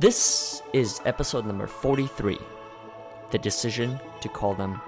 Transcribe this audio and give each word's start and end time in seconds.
This 0.00 0.62
is 0.72 1.02
episode 1.04 1.44
number 1.44 1.66
43 1.66 2.38
The 3.32 3.38
Decision 3.38 4.00
to 4.22 4.30
Call 4.30 4.54
Them 4.54 4.80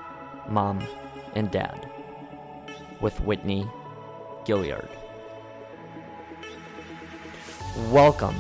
Mom 0.49 0.83
and 1.35 1.51
Dad 1.51 1.87
with 3.03 3.21
Whitney 3.21 3.69
Gilliard. 4.47 4.89
Welcome. 7.91 8.35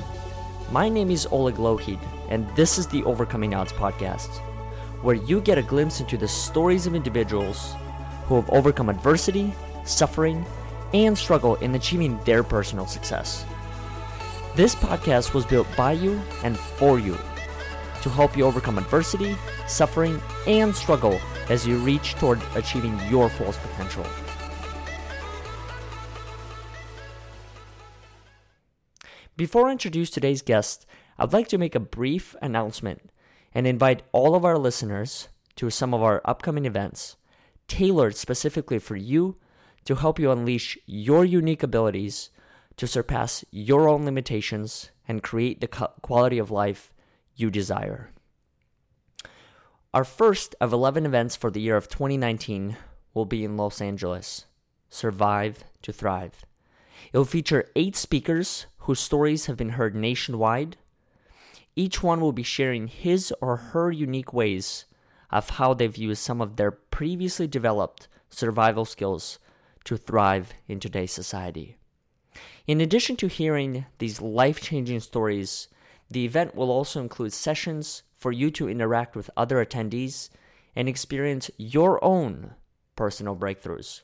My 0.70 0.88
name 0.88 1.10
is 1.10 1.28
Oleg 1.30 1.56
Lougheed, 1.56 2.00
and 2.30 2.48
this 2.56 2.78
is 2.78 2.86
the 2.86 3.04
Overcoming 3.04 3.52
Odds 3.52 3.74
podcast, 3.74 4.38
where 5.02 5.16
you 5.16 5.42
get 5.42 5.58
a 5.58 5.62
glimpse 5.62 6.00
into 6.00 6.16
the 6.16 6.26
stories 6.26 6.86
of 6.86 6.94
individuals 6.94 7.74
who 8.24 8.36
have 8.36 8.48
overcome 8.48 8.88
adversity, 8.88 9.52
suffering, 9.84 10.42
and 10.94 11.18
struggle 11.18 11.56
in 11.56 11.74
achieving 11.74 12.18
their 12.24 12.42
personal 12.42 12.86
success. 12.86 13.44
This 14.54 14.74
podcast 14.74 15.32
was 15.32 15.46
built 15.46 15.66
by 15.78 15.92
you 15.92 16.20
and 16.44 16.58
for 16.58 16.98
you 16.98 17.16
to 18.02 18.10
help 18.10 18.36
you 18.36 18.44
overcome 18.44 18.76
adversity, 18.76 19.34
suffering, 19.66 20.20
and 20.46 20.76
struggle 20.76 21.18
as 21.48 21.66
you 21.66 21.78
reach 21.78 22.16
toward 22.16 22.38
achieving 22.54 23.00
your 23.08 23.30
fullest 23.30 23.62
potential. 23.62 24.04
Before 29.38 29.68
I 29.68 29.72
introduce 29.72 30.10
today's 30.10 30.42
guest, 30.42 30.84
I'd 31.18 31.32
like 31.32 31.48
to 31.48 31.56
make 31.56 31.74
a 31.74 31.80
brief 31.80 32.36
announcement 32.42 33.10
and 33.54 33.66
invite 33.66 34.02
all 34.12 34.34
of 34.34 34.44
our 34.44 34.58
listeners 34.58 35.28
to 35.56 35.70
some 35.70 35.94
of 35.94 36.02
our 36.02 36.20
upcoming 36.26 36.66
events 36.66 37.16
tailored 37.68 38.16
specifically 38.16 38.78
for 38.78 38.96
you 38.96 39.38
to 39.86 39.94
help 39.94 40.18
you 40.18 40.30
unleash 40.30 40.76
your 40.84 41.24
unique 41.24 41.62
abilities 41.62 42.28
to 42.76 42.86
surpass 42.86 43.44
your 43.50 43.88
own 43.88 44.04
limitations 44.04 44.90
and 45.06 45.22
create 45.22 45.60
the 45.60 45.68
quality 45.68 46.38
of 46.38 46.50
life 46.50 46.92
you 47.34 47.50
desire. 47.50 48.10
Our 49.94 50.04
first 50.04 50.54
of 50.60 50.72
11 50.72 51.04
events 51.04 51.36
for 51.36 51.50
the 51.50 51.60
year 51.60 51.76
of 51.76 51.88
2019 51.88 52.76
will 53.14 53.26
be 53.26 53.44
in 53.44 53.56
Los 53.56 53.80
Angeles 53.80 54.46
Survive 54.88 55.64
to 55.82 55.92
Thrive. 55.92 56.44
It 57.12 57.18
will 57.18 57.24
feature 57.24 57.70
eight 57.76 57.96
speakers 57.96 58.66
whose 58.78 59.00
stories 59.00 59.46
have 59.46 59.56
been 59.56 59.70
heard 59.70 59.94
nationwide. 59.94 60.76
Each 61.76 62.02
one 62.02 62.20
will 62.20 62.32
be 62.32 62.42
sharing 62.42 62.88
his 62.88 63.34
or 63.40 63.56
her 63.56 63.90
unique 63.90 64.32
ways 64.32 64.86
of 65.30 65.50
how 65.50 65.74
they've 65.74 65.96
used 65.96 66.22
some 66.22 66.40
of 66.40 66.56
their 66.56 66.70
previously 66.70 67.46
developed 67.46 68.08
survival 68.28 68.84
skills 68.84 69.38
to 69.84 69.96
thrive 69.96 70.52
in 70.68 70.80
today's 70.80 71.12
society. 71.12 71.76
In 72.66 72.80
addition 72.80 73.16
to 73.16 73.26
hearing 73.26 73.86
these 73.98 74.20
life 74.20 74.60
changing 74.60 75.00
stories, 75.00 75.66
the 76.10 76.24
event 76.24 76.54
will 76.54 76.70
also 76.70 77.00
include 77.00 77.32
sessions 77.32 78.04
for 78.16 78.30
you 78.30 78.52
to 78.52 78.68
interact 78.68 79.16
with 79.16 79.30
other 79.36 79.64
attendees 79.64 80.28
and 80.76 80.88
experience 80.88 81.50
your 81.56 82.02
own 82.04 82.54
personal 82.94 83.34
breakthroughs. 83.34 84.02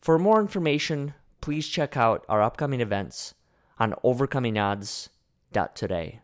For 0.00 0.16
more 0.18 0.40
information, 0.40 1.14
please 1.40 1.66
check 1.66 1.96
out 1.96 2.24
our 2.28 2.40
upcoming 2.40 2.80
events 2.80 3.34
on 3.78 3.94
overcomingodds.today. 4.04 6.20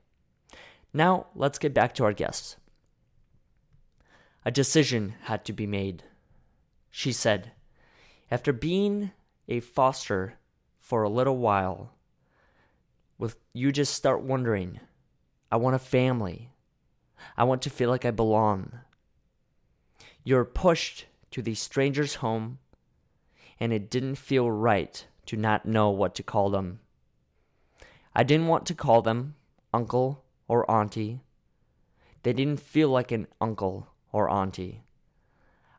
Now, 0.94 1.26
let's 1.34 1.58
get 1.58 1.74
back 1.74 1.94
to 1.94 2.04
our 2.04 2.12
guests. 2.12 2.56
A 4.44 4.50
decision 4.50 5.14
had 5.22 5.44
to 5.46 5.52
be 5.52 5.66
made. 5.66 6.04
She 6.90 7.12
said, 7.12 7.52
after 8.30 8.52
being 8.52 9.12
a 9.48 9.60
foster 9.60 10.38
for 10.92 11.04
a 11.04 11.08
little 11.08 11.38
while, 11.38 11.94
with 13.16 13.36
you 13.54 13.72
just 13.72 13.94
start 13.94 14.20
wondering, 14.20 14.78
I 15.50 15.56
want 15.56 15.74
a 15.74 15.78
family. 15.78 16.50
I 17.34 17.44
want 17.44 17.62
to 17.62 17.70
feel 17.70 17.88
like 17.88 18.04
I 18.04 18.10
belong. 18.10 18.80
You're 20.22 20.44
pushed 20.44 21.06
to 21.30 21.40
the 21.40 21.54
stranger's 21.54 22.16
home, 22.16 22.58
and 23.58 23.72
it 23.72 23.88
didn't 23.88 24.16
feel 24.16 24.50
right 24.50 25.06
to 25.24 25.36
not 25.38 25.64
know 25.64 25.88
what 25.88 26.14
to 26.16 26.22
call 26.22 26.50
them. 26.50 26.80
I 28.14 28.22
didn't 28.22 28.48
want 28.48 28.66
to 28.66 28.74
call 28.74 29.00
them 29.00 29.36
uncle 29.72 30.26
or 30.46 30.70
auntie. 30.70 31.22
They 32.22 32.34
didn't 32.34 32.60
feel 32.60 32.90
like 32.90 33.10
an 33.10 33.28
uncle 33.40 33.88
or 34.12 34.28
auntie. 34.28 34.82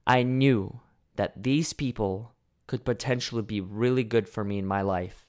I 0.07 0.23
knew 0.23 0.79
that 1.17 1.43
these 1.43 1.71
people 1.71 2.32
could 2.73 2.83
potentially 2.83 3.43
be 3.43 3.61
really 3.61 4.03
good 4.03 4.27
for 4.27 4.43
me 4.43 4.57
in 4.57 4.65
my 4.65 4.81
life. 4.81 5.27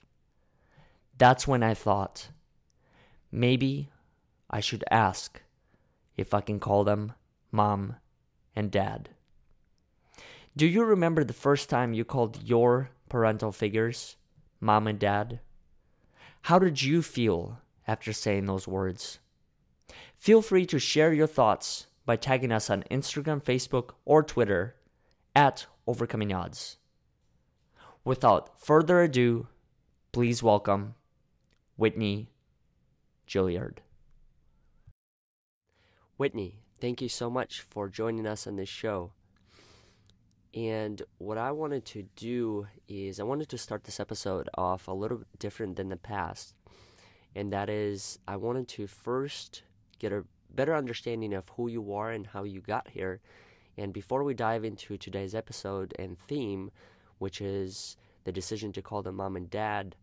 That's 1.18 1.46
when 1.46 1.62
I 1.62 1.74
thought, 1.74 2.30
maybe 3.30 3.90
I 4.48 4.60
should 4.60 4.82
ask 4.90 5.42
if 6.16 6.32
I 6.32 6.40
can 6.40 6.58
call 6.58 6.84
them 6.84 7.12
mom 7.52 7.96
and 8.56 8.70
dad. 8.70 9.10
Do 10.56 10.66
you 10.66 10.84
remember 10.84 11.22
the 11.22 11.34
first 11.34 11.68
time 11.68 11.92
you 11.92 12.02
called 12.02 12.42
your 12.42 12.88
parental 13.10 13.52
figures 13.52 14.16
mom 14.58 14.86
and 14.86 14.98
dad? 14.98 15.40
How 16.44 16.58
did 16.58 16.80
you 16.80 17.02
feel 17.02 17.58
after 17.86 18.14
saying 18.14 18.46
those 18.46 18.66
words? 18.66 19.18
Feel 20.16 20.40
free 20.40 20.64
to 20.64 20.78
share 20.78 21.12
your 21.12 21.26
thoughts 21.26 21.88
by 22.06 22.16
tagging 22.16 22.52
us 22.52 22.70
on 22.70 22.84
Instagram, 22.90 23.44
Facebook, 23.44 23.90
or 24.06 24.22
Twitter 24.22 24.76
at 25.36 25.66
Overcoming 25.86 26.32
Odds. 26.32 26.78
Without 28.06 28.60
further 28.60 29.00
ado, 29.00 29.46
please 30.12 30.42
welcome 30.42 30.94
Whitney 31.76 32.28
Gilliard. 33.26 33.78
Whitney, 36.18 36.60
thank 36.78 37.00
you 37.00 37.08
so 37.08 37.30
much 37.30 37.62
for 37.62 37.88
joining 37.88 38.26
us 38.26 38.46
on 38.46 38.56
this 38.56 38.68
show. 38.68 39.12
And 40.52 41.00
what 41.16 41.38
I 41.38 41.50
wanted 41.52 41.86
to 41.86 42.04
do 42.14 42.66
is, 42.86 43.18
I 43.18 43.22
wanted 43.22 43.48
to 43.48 43.56
start 43.56 43.84
this 43.84 43.98
episode 43.98 44.50
off 44.54 44.86
a 44.86 44.92
little 44.92 45.22
different 45.38 45.76
than 45.76 45.88
the 45.88 45.96
past. 45.96 46.54
And 47.34 47.50
that 47.54 47.70
is, 47.70 48.18
I 48.28 48.36
wanted 48.36 48.68
to 48.68 48.86
first 48.86 49.62
get 49.98 50.12
a 50.12 50.26
better 50.54 50.74
understanding 50.76 51.32
of 51.32 51.48
who 51.56 51.68
you 51.68 51.94
are 51.94 52.10
and 52.10 52.26
how 52.26 52.44
you 52.44 52.60
got 52.60 52.88
here. 52.88 53.22
And 53.78 53.94
before 53.94 54.24
we 54.24 54.34
dive 54.34 54.62
into 54.62 54.98
today's 54.98 55.34
episode 55.34 55.94
and 55.98 56.18
theme, 56.18 56.70
which 57.24 57.40
is 57.40 57.96
the 58.24 58.32
decision 58.32 58.70
to 58.70 58.82
call 58.82 59.00
them 59.00 59.14
mom 59.14 59.34
and 59.34 59.48
dad, 59.48 59.96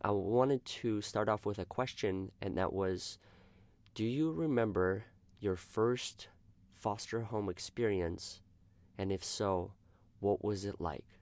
I 0.00 0.12
wanted 0.12 0.64
to 0.64 1.00
start 1.00 1.28
off 1.28 1.44
with 1.44 1.58
a 1.58 1.64
question, 1.64 2.30
and 2.40 2.56
that 2.56 2.72
was 2.72 3.18
Do 3.96 4.04
you 4.04 4.30
remember 4.30 5.06
your 5.40 5.56
first 5.56 6.28
foster 6.72 7.22
home 7.22 7.48
experience? 7.48 8.42
And 8.96 9.10
if 9.10 9.24
so, 9.24 9.72
what 10.20 10.44
was 10.44 10.64
it 10.64 10.80
like? 10.80 11.18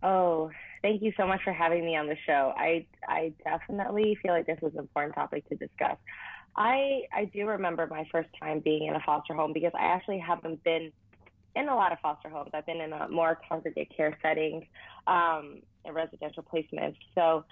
Oh, 0.00 0.52
thank 0.80 1.02
you 1.02 1.12
so 1.16 1.26
much 1.26 1.40
for 1.42 1.52
having 1.52 1.84
me 1.84 1.96
on 1.96 2.06
the 2.06 2.16
show. 2.26 2.52
I 2.56 2.86
I 3.08 3.32
definitely 3.42 4.16
feel 4.22 4.30
like 4.30 4.46
this 4.46 4.60
was 4.62 4.74
an 4.74 4.78
important 4.78 5.16
topic 5.16 5.48
to 5.48 5.56
discuss. 5.56 5.96
I 6.56 7.02
I 7.12 7.24
do 7.24 7.48
remember 7.48 7.88
my 7.88 8.06
first 8.12 8.28
time 8.40 8.60
being 8.60 8.86
in 8.86 8.94
a 8.94 9.00
foster 9.04 9.34
home 9.34 9.52
because 9.52 9.72
I 9.74 9.86
actually 9.86 10.20
haven't 10.20 10.62
been 10.62 10.92
in 11.56 11.68
a 11.68 11.74
lot 11.74 11.92
of 11.92 11.98
foster 12.00 12.28
homes. 12.28 12.50
I've 12.54 12.66
been 12.66 12.80
in 12.80 12.92
a 12.92 13.08
more 13.08 13.38
congregate 13.48 13.92
care 13.96 14.16
settings, 14.22 14.64
um, 15.06 15.62
and 15.84 15.94
residential 15.94 16.42
placements. 16.42 16.96
So 17.14 17.44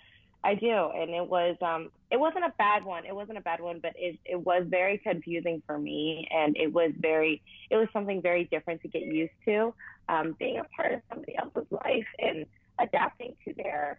I 0.45 0.55
do, 0.55 0.91
and 0.95 1.11
it 1.11 1.29
was 1.29 1.57
um, 1.61 1.91
it 2.11 2.19
wasn't 2.19 2.45
a 2.45 2.53
bad 2.59 2.85
one. 2.85 3.05
It 3.05 3.15
wasn't 3.15 3.39
a 3.39 3.41
bad 3.41 3.61
one, 3.61 3.81
but 3.83 3.93
it 3.97 4.19
it 4.25 4.37
was 4.37 4.65
very 4.69 4.99
confusing 4.99 5.63
for 5.67 5.79
me, 5.79 6.29
and 6.31 6.57
it 6.57 6.73
was 6.73 6.93
very 6.99 7.43
it 7.71 7.77
was 7.77 7.89
something 7.93 8.23
very 8.23 8.45
different 8.45 8.83
to 8.83 8.89
get 8.89 9.03
used 9.03 9.33
to, 9.47 9.75
um, 10.09 10.37
being 10.39 10.59
a 10.59 10.65
part 10.65 10.95
of 10.95 11.01
somebody 11.09 11.37
else's 11.37 11.67
life 11.71 12.07
and 12.21 12.47
adapting 12.79 13.35
to 13.45 13.55
their 13.55 13.99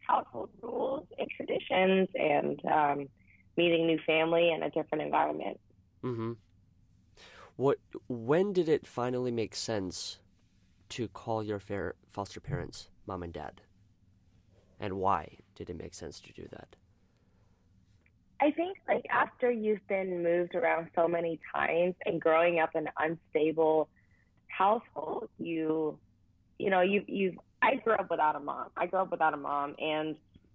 household 0.00 0.50
rules 0.60 1.06
and 1.18 1.28
traditions, 1.30 2.08
and 2.14 2.60
um, 2.66 3.08
meeting 3.56 3.86
new 3.86 3.98
family 4.06 4.50
in 4.50 4.62
a 4.62 4.70
different 4.70 5.02
environment. 5.02 5.58
Mm-hmm. 6.04 6.32
What? 7.58 7.78
When 8.06 8.52
did 8.52 8.68
it 8.68 8.86
finally 8.86 9.32
make 9.32 9.56
sense 9.56 10.20
to 10.90 11.08
call 11.08 11.42
your 11.42 11.60
foster 12.08 12.38
parents 12.38 12.88
mom 13.04 13.24
and 13.24 13.32
dad? 13.32 13.62
And 14.78 14.94
why 14.94 15.38
did 15.56 15.68
it 15.68 15.76
make 15.76 15.92
sense 15.92 16.20
to 16.20 16.32
do 16.32 16.46
that? 16.52 16.76
I 18.40 18.52
think 18.52 18.78
like 18.86 19.04
after 19.10 19.50
you've 19.50 19.84
been 19.88 20.22
moved 20.22 20.54
around 20.54 20.90
so 20.94 21.08
many 21.08 21.40
times 21.52 21.96
and 22.06 22.20
growing 22.20 22.60
up 22.60 22.76
in 22.76 22.86
an 22.86 22.92
unstable 22.96 23.88
household, 24.46 25.28
you 25.40 25.98
you 26.60 26.70
know, 26.70 26.82
you 26.82 27.02
you 27.08 27.38
I 27.60 27.74
grew 27.82 27.94
up 27.94 28.08
without 28.08 28.36
a 28.36 28.40
mom. 28.40 28.68
I 28.76 28.86
grew 28.86 29.00
up 29.00 29.10
without 29.10 29.34
a 29.34 29.36
mom 29.36 29.74
and 29.80 30.14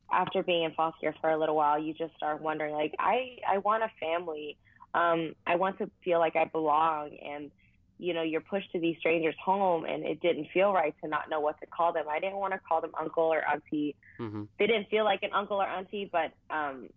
after 0.10 0.42
being 0.42 0.64
in 0.64 0.72
foster 0.72 1.12
care 1.12 1.16
for 1.20 1.32
a 1.32 1.38
little 1.38 1.58
while, 1.58 1.78
you 1.78 1.94
just 1.94 2.16
start 2.16 2.42
wondering 2.42 2.74
like 2.74 2.96
I 2.98 3.40
I 3.46 3.58
want 3.58 3.84
a 3.84 3.92
family. 4.00 4.58
Um 4.94 5.36
I 5.46 5.56
want 5.56 5.78
to 5.80 5.90
feel 6.04 6.20
like 6.20 6.36
I 6.36 6.46
belong 6.46 7.18
and 7.18 7.52
you 8.00 8.14
know, 8.14 8.22
you're 8.22 8.42
pushed 8.42 8.72
to 8.72 8.80
these 8.80 8.98
strangers' 9.00 9.36
home 9.44 9.86
and 9.86 10.04
it 10.04 10.20
didn't 10.20 10.48
feel 10.54 10.74
right 10.74 10.94
to 11.02 11.08
not 11.08 11.30
know 11.30 11.40
what 11.40 11.60
to 11.62 11.66
call 11.68 11.94
them. 11.94 12.06
I 12.10 12.20
didn't 12.20 12.38
want 12.38 12.54
to 12.54 12.60
call 12.60 12.82
them 12.82 12.92
uncle 13.00 13.24
or 13.24 13.48
auntie. 13.48 13.96
Mm-hmm. 14.20 14.44
They 14.60 14.68
didn't 14.68 14.90
feel 14.90 15.06
like 15.06 15.24
an 15.24 15.30
uncle 15.34 15.62
or 15.62 15.66
auntie, 15.66 16.10
but 16.12 16.34
um, 16.50 16.90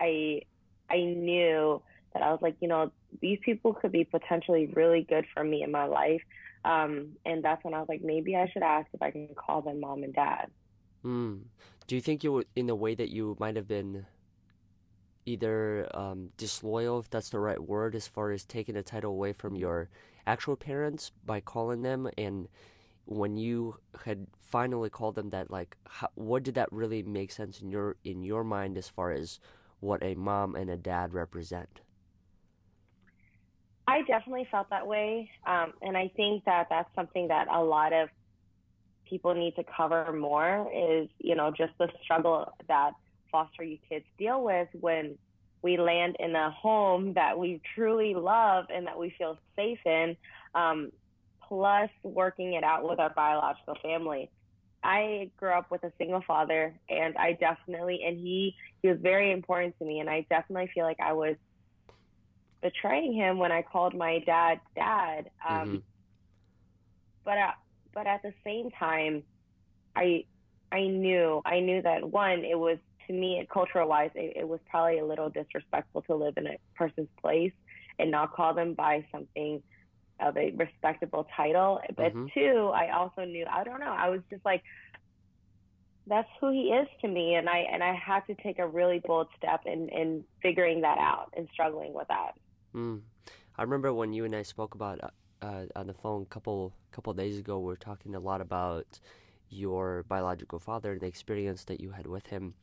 I 0.00 0.42
I 0.90 0.98
knew 0.98 1.82
that 2.12 2.22
I 2.22 2.30
was 2.30 2.40
like, 2.42 2.56
you 2.60 2.68
know, 2.68 2.92
these 3.20 3.38
people 3.44 3.74
could 3.74 3.92
be 3.92 4.04
potentially 4.04 4.66
really 4.66 5.02
good 5.02 5.24
for 5.34 5.42
me 5.42 5.62
in 5.62 5.70
my 5.70 5.86
life. 5.86 6.22
Um, 6.64 7.16
and 7.26 7.42
that's 7.42 7.62
when 7.64 7.74
I 7.74 7.80
was 7.80 7.88
like, 7.88 8.02
maybe 8.02 8.36
I 8.36 8.48
should 8.52 8.62
ask 8.62 8.86
if 8.92 9.02
I 9.02 9.10
can 9.10 9.28
call 9.34 9.62
them 9.62 9.80
mom 9.80 10.02
and 10.02 10.14
dad. 10.14 10.50
Mm. 11.04 11.40
Do 11.86 11.94
you 11.94 12.00
think 12.00 12.24
you 12.24 12.32
were 12.32 12.44
in 12.56 12.66
the 12.66 12.74
way 12.74 12.94
that 12.94 13.10
you 13.10 13.36
might 13.38 13.56
have 13.56 13.68
been 13.68 14.06
either 15.26 15.88
um, 15.94 16.30
disloyal, 16.36 17.00
if 17.00 17.10
that's 17.10 17.30
the 17.30 17.40
right 17.40 17.60
word, 17.60 17.94
as 17.94 18.06
far 18.06 18.30
as 18.30 18.44
taking 18.44 18.74
the 18.74 18.82
title 18.82 19.10
away 19.10 19.32
from 19.32 19.56
your 19.56 19.88
actual 20.26 20.56
parents 20.56 21.12
by 21.24 21.40
calling 21.40 21.82
them? 21.82 22.08
And 22.16 22.48
when 23.06 23.36
you 23.36 23.76
had 24.04 24.26
finally 24.40 24.90
called 24.90 25.14
them 25.14 25.30
that, 25.30 25.50
like, 25.50 25.76
how, 25.86 26.08
what 26.14 26.42
did 26.42 26.54
that 26.54 26.72
really 26.72 27.02
make 27.02 27.32
sense 27.32 27.60
in 27.60 27.70
your 27.70 27.96
in 28.04 28.22
your 28.22 28.44
mind 28.44 28.76
as 28.78 28.88
far 28.88 29.12
as 29.12 29.40
what 29.80 30.02
a 30.02 30.14
mom 30.14 30.54
and 30.54 30.70
a 30.70 30.76
dad 30.76 31.12
represent? 31.12 31.80
I 33.86 34.02
definitely 34.02 34.48
felt 34.50 34.70
that 34.70 34.86
way. 34.86 35.30
Um, 35.46 35.74
and 35.82 35.96
I 35.96 36.10
think 36.16 36.44
that 36.44 36.68
that's 36.70 36.88
something 36.94 37.28
that 37.28 37.48
a 37.48 37.62
lot 37.62 37.92
of 37.92 38.08
people 39.08 39.34
need 39.34 39.54
to 39.56 39.64
cover 39.64 40.10
more 40.12 40.70
is, 40.74 41.08
you 41.18 41.34
know, 41.34 41.50
just 41.50 41.72
the 41.78 41.88
struggle 42.02 42.50
that 42.68 42.92
foster 43.34 43.64
youth 43.64 43.80
kids 43.88 44.04
deal 44.16 44.44
with 44.44 44.68
when 44.78 45.18
we 45.60 45.76
land 45.76 46.14
in 46.20 46.36
a 46.36 46.52
home 46.52 47.14
that 47.14 47.36
we 47.36 47.60
truly 47.74 48.14
love 48.14 48.66
and 48.72 48.86
that 48.86 48.96
we 48.96 49.12
feel 49.18 49.36
safe 49.56 49.80
in, 49.84 50.16
um, 50.54 50.92
plus 51.48 51.90
working 52.04 52.52
it 52.52 52.62
out 52.62 52.88
with 52.88 53.00
our 53.00 53.10
biological 53.10 53.76
family. 53.82 54.30
I 54.84 55.30
grew 55.36 55.50
up 55.50 55.68
with 55.72 55.82
a 55.82 55.90
single 55.98 56.22
father, 56.24 56.74
and 56.88 57.16
I 57.16 57.32
definitely, 57.32 58.04
and 58.06 58.16
he 58.18 58.54
he 58.82 58.88
was 58.88 58.98
very 59.00 59.32
important 59.32 59.76
to 59.80 59.84
me, 59.84 59.98
and 59.98 60.08
I 60.08 60.26
definitely 60.30 60.70
feel 60.72 60.84
like 60.84 61.00
I 61.00 61.14
was 61.14 61.34
betraying 62.62 63.14
him 63.14 63.38
when 63.38 63.50
I 63.50 63.62
called 63.62 63.94
my 63.96 64.20
dad 64.20 64.60
dad. 64.76 65.30
Um, 65.48 65.56
mm-hmm. 65.58 65.76
But 67.24 67.38
uh, 67.38 67.52
but 67.92 68.06
at 68.06 68.22
the 68.22 68.32
same 68.44 68.70
time, 68.70 69.24
I 69.96 70.24
I 70.70 70.86
knew 70.86 71.40
I 71.44 71.60
knew 71.60 71.82
that 71.82 72.10
one 72.10 72.44
it 72.44 72.58
was 72.58 72.78
to 73.06 73.12
me 73.12 73.46
cultural 73.52 73.88
wise 73.88 74.10
it, 74.14 74.34
it 74.36 74.48
was 74.48 74.60
probably 74.68 74.98
a 74.98 75.04
little 75.04 75.28
disrespectful 75.30 76.02
to 76.02 76.14
live 76.14 76.36
in 76.36 76.46
a 76.46 76.56
person's 76.74 77.08
place 77.20 77.52
and 77.98 78.10
not 78.10 78.34
call 78.34 78.54
them 78.54 78.74
by 78.74 79.04
something 79.12 79.62
of 80.20 80.36
a 80.36 80.52
respectable 80.52 81.26
title. 81.36 81.80
But 81.96 82.14
mm-hmm. 82.14 82.26
two, 82.34 82.70
I 82.74 82.90
also 82.90 83.24
knew 83.24 83.46
I 83.50 83.64
don't 83.64 83.80
know 83.80 83.94
I 83.96 84.08
was 84.08 84.20
just 84.30 84.44
like 84.44 84.62
that's 86.06 86.28
who 86.40 86.52
he 86.52 86.68
is 86.68 86.86
to 87.00 87.08
me 87.08 87.34
and 87.34 87.48
I 87.48 87.66
and 87.72 87.82
I 87.82 87.94
had 87.94 88.20
to 88.26 88.34
take 88.34 88.58
a 88.58 88.66
really 88.66 89.00
bold 89.04 89.28
step 89.36 89.62
in 89.66 89.88
in 89.88 90.24
figuring 90.42 90.82
that 90.82 90.98
out 90.98 91.32
and 91.36 91.48
struggling 91.52 91.94
with 91.94 92.08
that. 92.08 92.32
Mm. 92.74 93.00
I 93.56 93.62
remember 93.62 93.92
when 93.94 94.12
you 94.12 94.24
and 94.24 94.34
I 94.34 94.42
spoke 94.42 94.74
about 94.74 95.02
uh, 95.02 95.08
uh, 95.44 95.66
on 95.76 95.86
the 95.86 95.94
phone 95.94 96.22
a 96.22 96.26
couple 96.26 96.72
couple 96.92 97.12
days 97.12 97.38
ago. 97.38 97.58
We 97.58 97.66
were 97.66 97.76
talking 97.76 98.14
a 98.14 98.20
lot 98.20 98.40
about 98.40 98.98
your 99.50 100.04
biological 100.08 100.58
father 100.58 100.92
and 100.92 101.00
the 101.00 101.06
experience 101.06 101.64
that 101.64 101.80
you 101.80 101.90
had 101.90 102.06
with 102.06 102.26
him. 102.26 102.54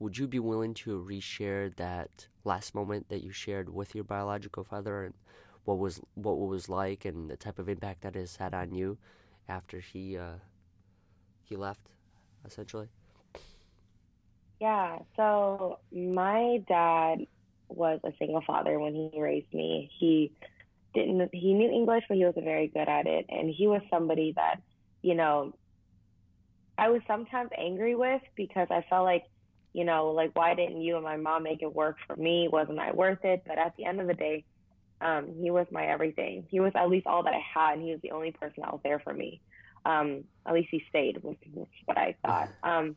Would 0.00 0.16
you 0.16 0.26
be 0.26 0.38
willing 0.38 0.74
to 0.74 0.98
reshare 1.06 1.76
that 1.76 2.26
last 2.44 2.74
moment 2.74 3.10
that 3.10 3.22
you 3.22 3.32
shared 3.32 3.68
with 3.68 3.94
your 3.94 4.02
biological 4.02 4.64
father 4.64 5.04
and 5.04 5.14
what 5.64 5.78
was 5.78 6.00
what 6.14 6.38
was 6.38 6.68
like 6.70 7.04
and 7.04 7.30
the 7.30 7.36
type 7.36 7.58
of 7.58 7.68
impact 7.68 8.00
that 8.00 8.14
has 8.14 8.36
had 8.36 8.54
on 8.54 8.74
you 8.74 8.96
after 9.46 9.78
he 9.78 10.16
uh, 10.16 10.38
he 11.42 11.54
left, 11.54 11.90
essentially? 12.46 12.88
Yeah. 14.58 15.00
So 15.16 15.80
my 15.92 16.62
dad 16.66 17.26
was 17.68 18.00
a 18.02 18.12
single 18.18 18.42
father 18.46 18.80
when 18.80 18.94
he 18.94 19.20
raised 19.20 19.52
me. 19.52 19.90
He 19.98 20.32
didn't 20.94 21.28
he 21.34 21.52
knew 21.52 21.70
English, 21.70 22.04
but 22.08 22.16
he 22.16 22.24
wasn't 22.24 22.46
very 22.46 22.68
good 22.68 22.88
at 22.88 23.06
it. 23.06 23.26
And 23.28 23.50
he 23.50 23.66
was 23.66 23.82
somebody 23.90 24.32
that, 24.36 24.62
you 25.02 25.14
know, 25.14 25.54
I 26.78 26.88
was 26.88 27.02
sometimes 27.06 27.50
angry 27.56 27.94
with 27.94 28.22
because 28.34 28.68
I 28.70 28.84
felt 28.88 29.04
like, 29.04 29.24
you 29.72 29.84
know, 29.84 30.10
like 30.10 30.30
why 30.34 30.54
didn't 30.54 30.80
you 30.80 30.96
and 30.96 31.04
my 31.04 31.16
mom 31.16 31.42
make 31.42 31.62
it 31.62 31.74
work 31.74 31.96
for 32.06 32.16
me? 32.16 32.48
Wasn't 32.50 32.78
I 32.78 32.92
worth 32.92 33.24
it? 33.24 33.42
But 33.46 33.58
at 33.58 33.76
the 33.76 33.84
end 33.84 34.00
of 34.00 34.06
the 34.06 34.14
day, 34.14 34.44
um, 35.00 35.28
he 35.40 35.50
was 35.50 35.66
my 35.70 35.86
everything. 35.86 36.46
He 36.50 36.60
was 36.60 36.72
at 36.74 36.90
least 36.90 37.06
all 37.06 37.22
that 37.22 37.34
I 37.34 37.42
had, 37.54 37.78
and 37.78 37.82
he 37.82 37.92
was 37.92 38.00
the 38.02 38.10
only 38.10 38.32
person 38.32 38.62
that 38.62 38.72
was 38.72 38.80
there 38.82 38.98
for 38.98 39.12
me. 39.12 39.40
Um, 39.84 40.24
at 40.44 40.52
least 40.52 40.68
he 40.70 40.82
stayed, 40.88 41.22
was, 41.22 41.36
was 41.54 41.68
what 41.84 41.98
I 41.98 42.16
thought. 42.24 42.48
Um, 42.62 42.96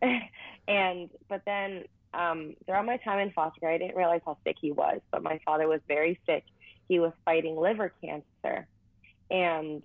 and 0.68 1.08
but 1.28 1.42
then 1.46 1.84
um, 2.14 2.54
throughout 2.66 2.86
my 2.86 2.98
time 2.98 3.18
in 3.20 3.32
foster 3.32 3.60
care, 3.60 3.70
I 3.70 3.78
didn't 3.78 3.96
realize 3.96 4.20
how 4.24 4.36
sick 4.44 4.56
he 4.60 4.72
was, 4.72 5.00
but 5.10 5.22
my 5.22 5.40
father 5.44 5.66
was 5.66 5.80
very 5.88 6.18
sick. 6.26 6.44
He 6.88 6.98
was 6.98 7.12
fighting 7.24 7.56
liver 7.56 7.92
cancer. 8.04 8.66
And 9.30 9.82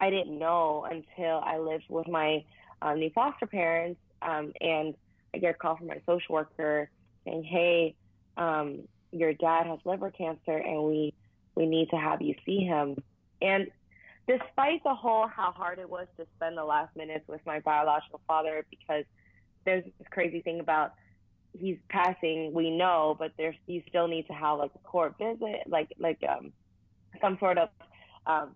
I 0.00 0.10
didn't 0.10 0.38
know 0.38 0.86
until 0.90 1.40
I 1.44 1.58
lived 1.58 1.84
with 1.88 2.08
my 2.08 2.44
um, 2.80 2.98
new 2.98 3.10
foster 3.10 3.46
parents. 3.46 4.00
Um, 4.22 4.52
and 4.60 4.94
I 5.34 5.38
get 5.38 5.54
a 5.54 5.58
call 5.58 5.76
from 5.76 5.88
my 5.88 6.00
social 6.06 6.34
worker 6.34 6.90
saying, 7.24 7.44
hey, 7.44 7.94
um, 8.36 8.80
your 9.12 9.32
dad 9.34 9.66
has 9.66 9.78
liver 9.84 10.10
cancer 10.10 10.56
and 10.56 10.84
we, 10.84 11.14
we 11.54 11.66
need 11.66 11.90
to 11.90 11.96
have 11.96 12.22
you 12.22 12.34
see 12.44 12.60
him. 12.60 12.96
And 13.40 13.68
despite 14.26 14.82
the 14.84 14.94
whole 14.94 15.26
how 15.26 15.52
hard 15.52 15.78
it 15.78 15.88
was 15.88 16.06
to 16.16 16.26
spend 16.36 16.56
the 16.56 16.64
last 16.64 16.96
minutes 16.96 17.26
with 17.28 17.40
my 17.46 17.60
biological 17.60 18.20
father, 18.26 18.64
because 18.70 19.04
there's 19.64 19.84
this 19.84 20.08
crazy 20.10 20.40
thing 20.40 20.60
about 20.60 20.94
he's 21.52 21.78
passing, 21.88 22.52
we 22.52 22.70
know, 22.70 23.16
but 23.18 23.32
there's 23.36 23.56
you 23.66 23.82
still 23.88 24.08
need 24.08 24.26
to 24.26 24.32
have 24.32 24.58
like 24.58 24.70
a 24.74 24.78
court 24.78 25.16
visit, 25.18 25.62
like 25.66 25.92
like 25.98 26.18
um 26.28 26.52
some 27.20 27.36
sort 27.38 27.58
of 27.58 27.68
um 28.26 28.50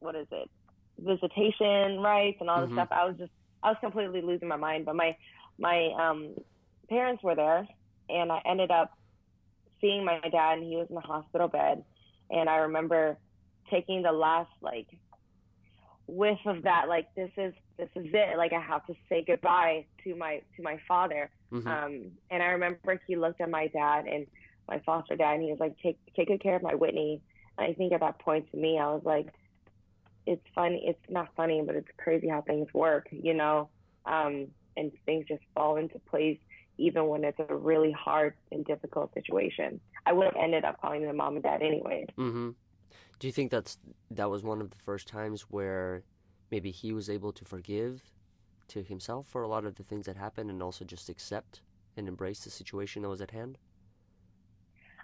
what 0.00 0.14
is 0.14 0.26
it 0.30 0.50
visitation 0.98 2.00
rights 2.00 2.38
and 2.40 2.48
all 2.48 2.60
this 2.60 2.68
mm-hmm. 2.68 2.78
stuff. 2.78 2.88
I 2.90 3.04
was 3.04 3.16
just 3.18 3.32
I 3.62 3.70
was 3.70 3.76
completely 3.80 4.22
losing 4.22 4.48
my 4.48 4.56
mind. 4.56 4.86
But 4.86 4.96
my 4.96 5.16
my 5.58 5.90
um 5.98 6.34
parents 6.88 7.22
were 7.22 7.34
there, 7.34 7.66
and 8.08 8.30
I 8.30 8.40
ended 8.44 8.70
up 8.70 8.92
seeing 9.80 10.04
my 10.04 10.20
dad, 10.20 10.58
and 10.58 10.64
he 10.64 10.76
was 10.76 10.86
in 10.88 10.94
the 10.94 11.00
hospital 11.00 11.48
bed, 11.48 11.84
and 12.30 12.48
I 12.48 12.56
remember 12.56 13.18
taking 13.70 14.02
the 14.02 14.12
last 14.12 14.50
like 14.62 14.86
whiff 16.06 16.38
of 16.46 16.62
that 16.62 16.88
like 16.88 17.12
this 17.14 17.30
is 17.36 17.52
this 17.78 17.88
is 17.96 18.06
it. 18.12 18.36
Like 18.36 18.52
i 18.52 18.60
have 18.60 18.86
to 18.86 18.94
say 19.08 19.24
goodbye 19.26 19.86
to 20.04 20.14
my 20.14 20.42
to 20.56 20.62
my 20.62 20.78
father. 20.86 21.30
Mm-hmm. 21.52 21.68
um 21.68 22.10
and 22.30 22.42
i 22.42 22.46
remember 22.46 23.00
he 23.06 23.14
looked 23.14 23.40
at 23.40 23.48
my 23.48 23.68
dad 23.68 24.06
and 24.06 24.26
my 24.68 24.80
foster 24.84 25.14
dad 25.14 25.34
and 25.34 25.42
he 25.44 25.50
was 25.50 25.60
like 25.60 25.76
take 25.80 25.96
take 26.16 26.26
good 26.28 26.42
care 26.42 26.56
of 26.56 26.62
my 26.62 26.74
whitney. 26.74 27.22
And 27.58 27.70
i 27.70 27.72
think 27.72 27.92
at 27.92 28.00
that 28.00 28.18
point 28.18 28.50
to 28.50 28.56
me 28.56 28.78
i 28.78 28.86
was 28.86 29.02
like 29.04 29.28
it's 30.26 30.44
funny 30.54 30.82
it's 30.86 31.10
not 31.10 31.28
funny 31.36 31.62
but 31.64 31.76
it's 31.76 31.88
crazy 31.98 32.28
how 32.28 32.42
things 32.42 32.68
work 32.74 33.06
you 33.10 33.34
know? 33.34 33.68
Um 34.04 34.48
and 34.76 34.92
things 35.04 35.26
just 35.28 35.42
fall 35.54 35.76
into 35.76 35.98
place 36.00 36.38
even 36.78 37.08
when 37.08 37.24
it's 37.24 37.38
a 37.48 37.54
really 37.54 37.92
hard 37.92 38.34
and 38.52 38.64
difficult 38.64 39.12
situation 39.14 39.80
i 40.06 40.12
would 40.12 40.24
have 40.26 40.36
ended 40.36 40.64
up 40.64 40.80
calling 40.80 41.02
them 41.02 41.16
mom 41.16 41.34
and 41.34 41.42
dad 41.42 41.62
anyway 41.62 42.04
mm-hmm. 42.18 42.50
Do 43.18 43.26
you 43.26 43.32
think 43.32 43.50
that's 43.50 43.78
that 44.10 44.28
was 44.30 44.42
one 44.42 44.60
of 44.60 44.70
the 44.70 44.76
first 44.76 45.08
times 45.08 45.42
where 45.42 46.02
maybe 46.50 46.70
he 46.70 46.92
was 46.92 47.08
able 47.08 47.32
to 47.32 47.44
forgive 47.44 48.02
to 48.68 48.82
himself 48.82 49.26
for 49.26 49.42
a 49.42 49.48
lot 49.48 49.64
of 49.64 49.76
the 49.76 49.82
things 49.82 50.06
that 50.06 50.16
happened 50.16 50.50
and 50.50 50.62
also 50.62 50.84
just 50.84 51.08
accept 51.08 51.60
and 51.96 52.08
embrace 52.08 52.40
the 52.40 52.50
situation 52.50 53.02
that 53.02 53.08
was 53.08 53.20
at 53.20 53.30
hand? 53.30 53.58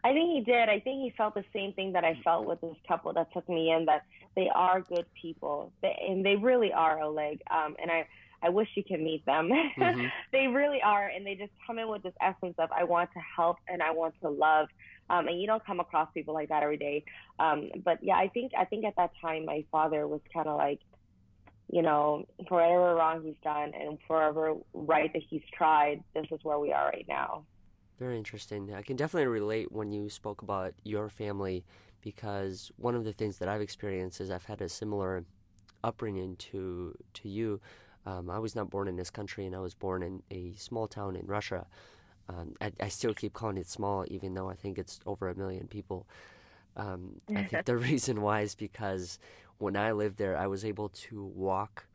I 0.04 0.12
think 0.12 0.32
he 0.32 0.40
did. 0.40 0.68
I 0.68 0.80
think 0.80 1.02
he 1.02 1.14
felt 1.16 1.34
the 1.34 1.44
same 1.54 1.72
thing 1.72 1.92
that 1.92 2.04
I 2.04 2.20
felt 2.24 2.44
with 2.44 2.60
this 2.60 2.76
couple 2.86 3.12
that 3.14 3.32
took 3.32 3.48
me 3.48 3.70
in. 3.70 3.86
That 3.86 4.02
they 4.36 4.50
are 4.54 4.80
good 4.80 5.06
people, 5.20 5.72
they, 5.80 5.96
and 6.08 6.26
they 6.26 6.36
really 6.36 6.72
are, 6.72 7.00
Oleg. 7.00 7.40
Um, 7.50 7.76
and 7.80 7.90
I, 7.90 8.06
I 8.42 8.48
wish 8.48 8.68
you 8.74 8.82
could 8.82 9.00
meet 9.00 9.24
them. 9.24 9.50
Mm-hmm. 9.50 10.06
they 10.32 10.46
really 10.48 10.80
are, 10.82 11.08
and 11.08 11.24
they 11.24 11.34
just 11.34 11.52
come 11.66 11.78
in 11.78 11.88
with 11.88 12.02
this 12.02 12.14
essence 12.20 12.54
of 12.58 12.70
I 12.72 12.84
want 12.84 13.10
to 13.12 13.20
help 13.36 13.58
and 13.68 13.82
I 13.82 13.92
want 13.92 14.14
to 14.22 14.28
love. 14.28 14.68
Um, 15.10 15.28
and 15.28 15.40
you 15.40 15.46
don't 15.46 15.64
come 15.64 15.80
across 15.80 16.08
people 16.14 16.34
like 16.34 16.48
that 16.48 16.62
every 16.62 16.76
day. 16.76 17.04
Um, 17.38 17.70
but 17.84 17.98
yeah, 18.02 18.16
I 18.16 18.28
think 18.28 18.52
I 18.56 18.64
think 18.64 18.84
at 18.84 18.96
that 18.96 19.10
time 19.20 19.44
my 19.44 19.64
father 19.70 20.06
was 20.08 20.20
kind 20.32 20.48
of 20.48 20.56
like, 20.56 20.80
you 21.70 21.82
know, 21.82 22.26
for 22.48 22.60
whatever 22.60 22.94
wrong 22.94 23.22
he's 23.22 23.34
done 23.44 23.72
and 23.74 23.98
forever 24.06 24.54
right 24.74 25.12
that 25.12 25.22
he's 25.28 25.42
tried, 25.56 26.02
this 26.14 26.26
is 26.30 26.40
where 26.42 26.58
we 26.58 26.72
are 26.72 26.86
right 26.86 27.06
now. 27.08 27.44
Very 27.98 28.16
interesting. 28.16 28.74
I 28.74 28.82
can 28.82 28.96
definitely 28.96 29.28
relate 29.28 29.70
when 29.70 29.92
you 29.92 30.08
spoke 30.08 30.42
about 30.42 30.74
your 30.82 31.08
family 31.08 31.64
because 32.00 32.72
one 32.76 32.94
of 32.94 33.04
the 33.04 33.12
things 33.12 33.38
that 33.38 33.48
I've 33.48 33.60
experienced 33.60 34.20
is 34.20 34.30
I've 34.30 34.46
had 34.46 34.60
a 34.60 34.68
similar 34.68 35.24
upbringing 35.84 36.36
to 36.36 36.96
to 37.14 37.28
you. 37.28 37.60
Um, 38.04 38.30
I 38.30 38.38
was 38.38 38.54
not 38.56 38.70
born 38.70 38.88
in 38.88 38.96
this 38.96 39.10
country, 39.10 39.46
and 39.46 39.54
I 39.54 39.60
was 39.60 39.74
born 39.74 40.02
in 40.02 40.22
a 40.30 40.54
small 40.56 40.88
town 40.88 41.16
in 41.16 41.26
Russia. 41.26 41.66
Um, 42.28 42.54
I, 42.60 42.72
I, 42.80 42.88
still 42.88 43.14
keep 43.14 43.32
calling 43.32 43.56
it 43.56 43.68
small, 43.68 44.04
even 44.08 44.34
though 44.34 44.48
I 44.48 44.54
think 44.54 44.78
it's 44.78 45.00
over 45.06 45.28
a 45.28 45.34
million 45.34 45.66
people. 45.66 46.06
Um, 46.76 47.20
I 47.34 47.42
think 47.44 47.64
the 47.64 47.76
reason 47.76 48.22
why 48.22 48.40
is 48.40 48.54
because 48.54 49.18
when 49.58 49.76
I 49.76 49.92
lived 49.92 50.18
there, 50.18 50.36
I 50.36 50.46
was 50.46 50.64
able 50.64 50.88
to 50.88 51.24
walk 51.24 51.86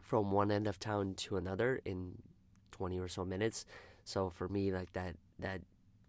from 0.00 0.30
one 0.30 0.50
end 0.50 0.66
of 0.66 0.78
town 0.78 1.14
to 1.14 1.36
another 1.36 1.80
in 1.84 2.14
20 2.72 2.98
or 2.98 3.08
so 3.08 3.24
minutes. 3.24 3.66
So 4.04 4.30
for 4.30 4.48
me, 4.48 4.72
like 4.72 4.92
that 4.94 5.14
that 5.38 5.60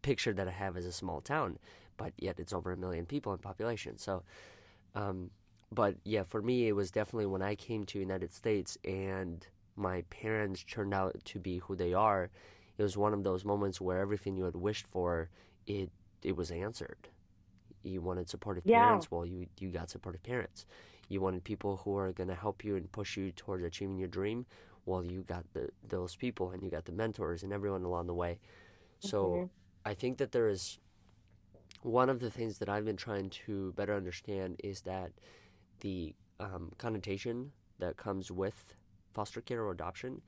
picture 0.02 0.34
that 0.34 0.48
I 0.48 0.52
have 0.52 0.78
is 0.78 0.86
a 0.86 0.92
small 0.92 1.22
town, 1.22 1.60
but 1.98 2.14
yet 2.18 2.40
it's 2.40 2.54
over 2.54 2.72
a 2.72 2.78
million 2.78 3.06
people 3.06 3.34
in 3.34 3.40
population. 3.40 3.98
So, 3.98 4.24
um, 4.96 5.30
but 5.72 5.96
yeah, 6.04 6.24
for 6.24 6.42
me, 6.42 6.68
it 6.68 6.74
was 6.76 6.92
definitely 6.92 7.28
when 7.28 7.42
I 7.42 7.56
came 7.56 7.86
to 7.86 8.00
United 8.00 8.32
States 8.34 8.78
and 8.86 9.46
my 9.76 10.02
parents 10.04 10.64
turned 10.64 10.94
out 10.94 11.16
to 11.26 11.40
be 11.40 11.60
who 11.60 11.76
they 11.76 11.94
are. 11.94 12.30
It 12.78 12.84
was 12.84 12.98
one 12.98 13.14
of 13.14 13.24
those 13.24 13.46
moments 13.46 13.80
where 13.82 14.00
everything 14.00 14.36
you 14.38 14.46
had 14.46 14.56
wished 14.56 14.88
for, 14.88 15.30
it 15.68 15.90
it 16.24 16.36
was 16.36 16.52
answered. 16.52 17.10
You 17.84 18.02
wanted 18.02 18.30
supportive 18.30 18.66
Yeah. 18.66 18.68
parents, 18.68 19.12
well, 19.12 19.26
you 19.26 19.48
you 19.60 19.70
got 19.70 19.90
supportive 19.90 20.24
parents. 20.24 20.66
You 21.10 21.22
wanted 21.22 21.44
people 21.44 21.78
who 21.78 21.98
are 21.98 22.12
going 22.14 22.30
to 22.30 22.36
help 22.36 22.64
you 22.64 22.76
and 22.76 22.92
push 22.92 23.18
you 23.18 23.32
towards 23.32 23.64
achieving 23.64 23.98
your 24.00 24.08
dream. 24.08 24.46
Well, 24.86 25.04
you 25.06 25.24
got 25.24 25.46
the 25.54 25.70
those 25.88 26.16
people 26.16 26.52
and 26.52 26.64
you 26.64 26.70
got 26.70 26.86
the 26.86 26.92
mentors 26.94 27.44
and 27.44 27.54
everyone 27.54 27.84
along 27.84 28.08
the 28.08 28.14
way. 28.16 28.40
So 29.00 29.42
Mhm. 29.42 29.50
I 29.86 29.94
think 29.94 30.18
that 30.20 30.32
there 30.32 30.50
is 30.50 30.80
one 31.82 32.10
of 32.10 32.20
the 32.20 32.30
things 32.32 32.58
that 32.60 32.70
I've 32.70 32.86
been 32.86 32.98
trying 32.98 33.30
to 33.46 33.74
better 33.74 33.96
understand 33.96 34.60
is 34.64 34.82
that 34.82 35.12
the 35.82 36.16
um, 36.40 36.72
connotation 36.78 37.52
that 37.80 37.98
comes 37.98 38.32
with 38.32 38.74
foster 39.14 39.42
care 39.42 39.62
or 39.62 39.72
adoption, 39.72 40.22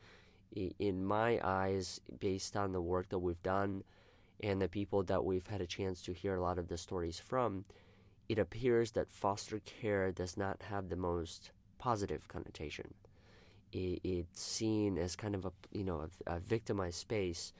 in 0.79 1.03
my 1.03 1.39
eyes, 1.43 1.99
based 2.19 2.55
on 2.55 2.71
the 2.71 2.81
work 2.81 3.09
that 3.09 3.19
we've 3.19 3.41
done 3.41 3.83
and 4.41 4.61
the 4.61 4.67
people 4.67 5.03
that 5.03 5.23
we've 5.23 5.47
had 5.47 5.61
a 5.61 5.67
chance 5.67 6.01
to 6.01 6.13
hear 6.13 6.35
a 6.35 6.41
lot 6.41 6.59
of 6.59 6.67
the 6.67 6.77
stories 6.77 7.17
from, 7.17 7.65
it 8.29 8.37
appears 8.37 8.91
that 8.91 9.11
foster 9.11 9.59
care 9.59 10.11
does 10.11 10.37
not 10.37 10.61
have 10.69 10.89
the 10.89 10.95
most 10.95 11.51
positive 11.79 12.27
connotation. 12.27 12.93
It's 13.71 14.41
seen 14.41 14.99
as 14.99 15.15
kind 15.15 15.33
of 15.33 15.45
a 15.45 15.51
you 15.71 15.83
know 15.83 16.07
a, 16.27 16.35
a 16.35 16.39
victimized 16.39 16.99
space, 16.99 17.53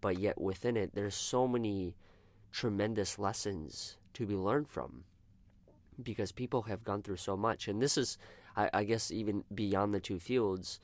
but 0.00 0.18
yet 0.18 0.40
within 0.40 0.76
it, 0.76 0.94
there's 0.94 1.14
so 1.14 1.46
many 1.46 1.94
tremendous 2.50 3.18
lessons 3.20 3.96
to 4.14 4.26
be 4.26 4.34
learned 4.34 4.68
from 4.68 5.04
because 6.04 6.32
people 6.32 6.62
have 6.62 6.84
gone 6.84 7.02
through 7.02 7.16
so 7.16 7.36
much. 7.36 7.68
And 7.68 7.80
this 7.82 7.96
is 7.98 8.18
I, 8.56 8.70
I 8.72 8.84
guess 8.84 9.10
even 9.10 9.44
beyond 9.54 9.94
the 9.94 10.00
two 10.00 10.18
fields 10.18 10.80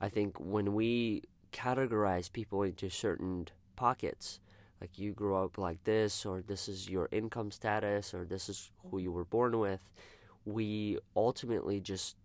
i 0.00 0.08
think 0.08 0.36
when 0.38 0.74
we 0.74 1.22
categorize 1.52 2.30
people 2.32 2.62
into 2.62 2.90
certain 2.90 3.48
pockets 3.76 4.40
like 4.80 4.98
you 4.98 5.12
grew 5.12 5.36
up 5.36 5.58
like 5.58 5.82
this 5.84 6.26
or 6.26 6.42
this 6.42 6.68
is 6.68 6.88
your 6.88 7.08
income 7.12 7.50
status 7.50 8.12
or 8.14 8.24
this 8.24 8.48
is 8.48 8.70
who 8.90 8.98
you 8.98 9.10
were 9.10 9.24
born 9.24 9.58
with 9.58 9.88
we 10.44 10.98
ultimately 11.16 11.80
just 11.80 12.16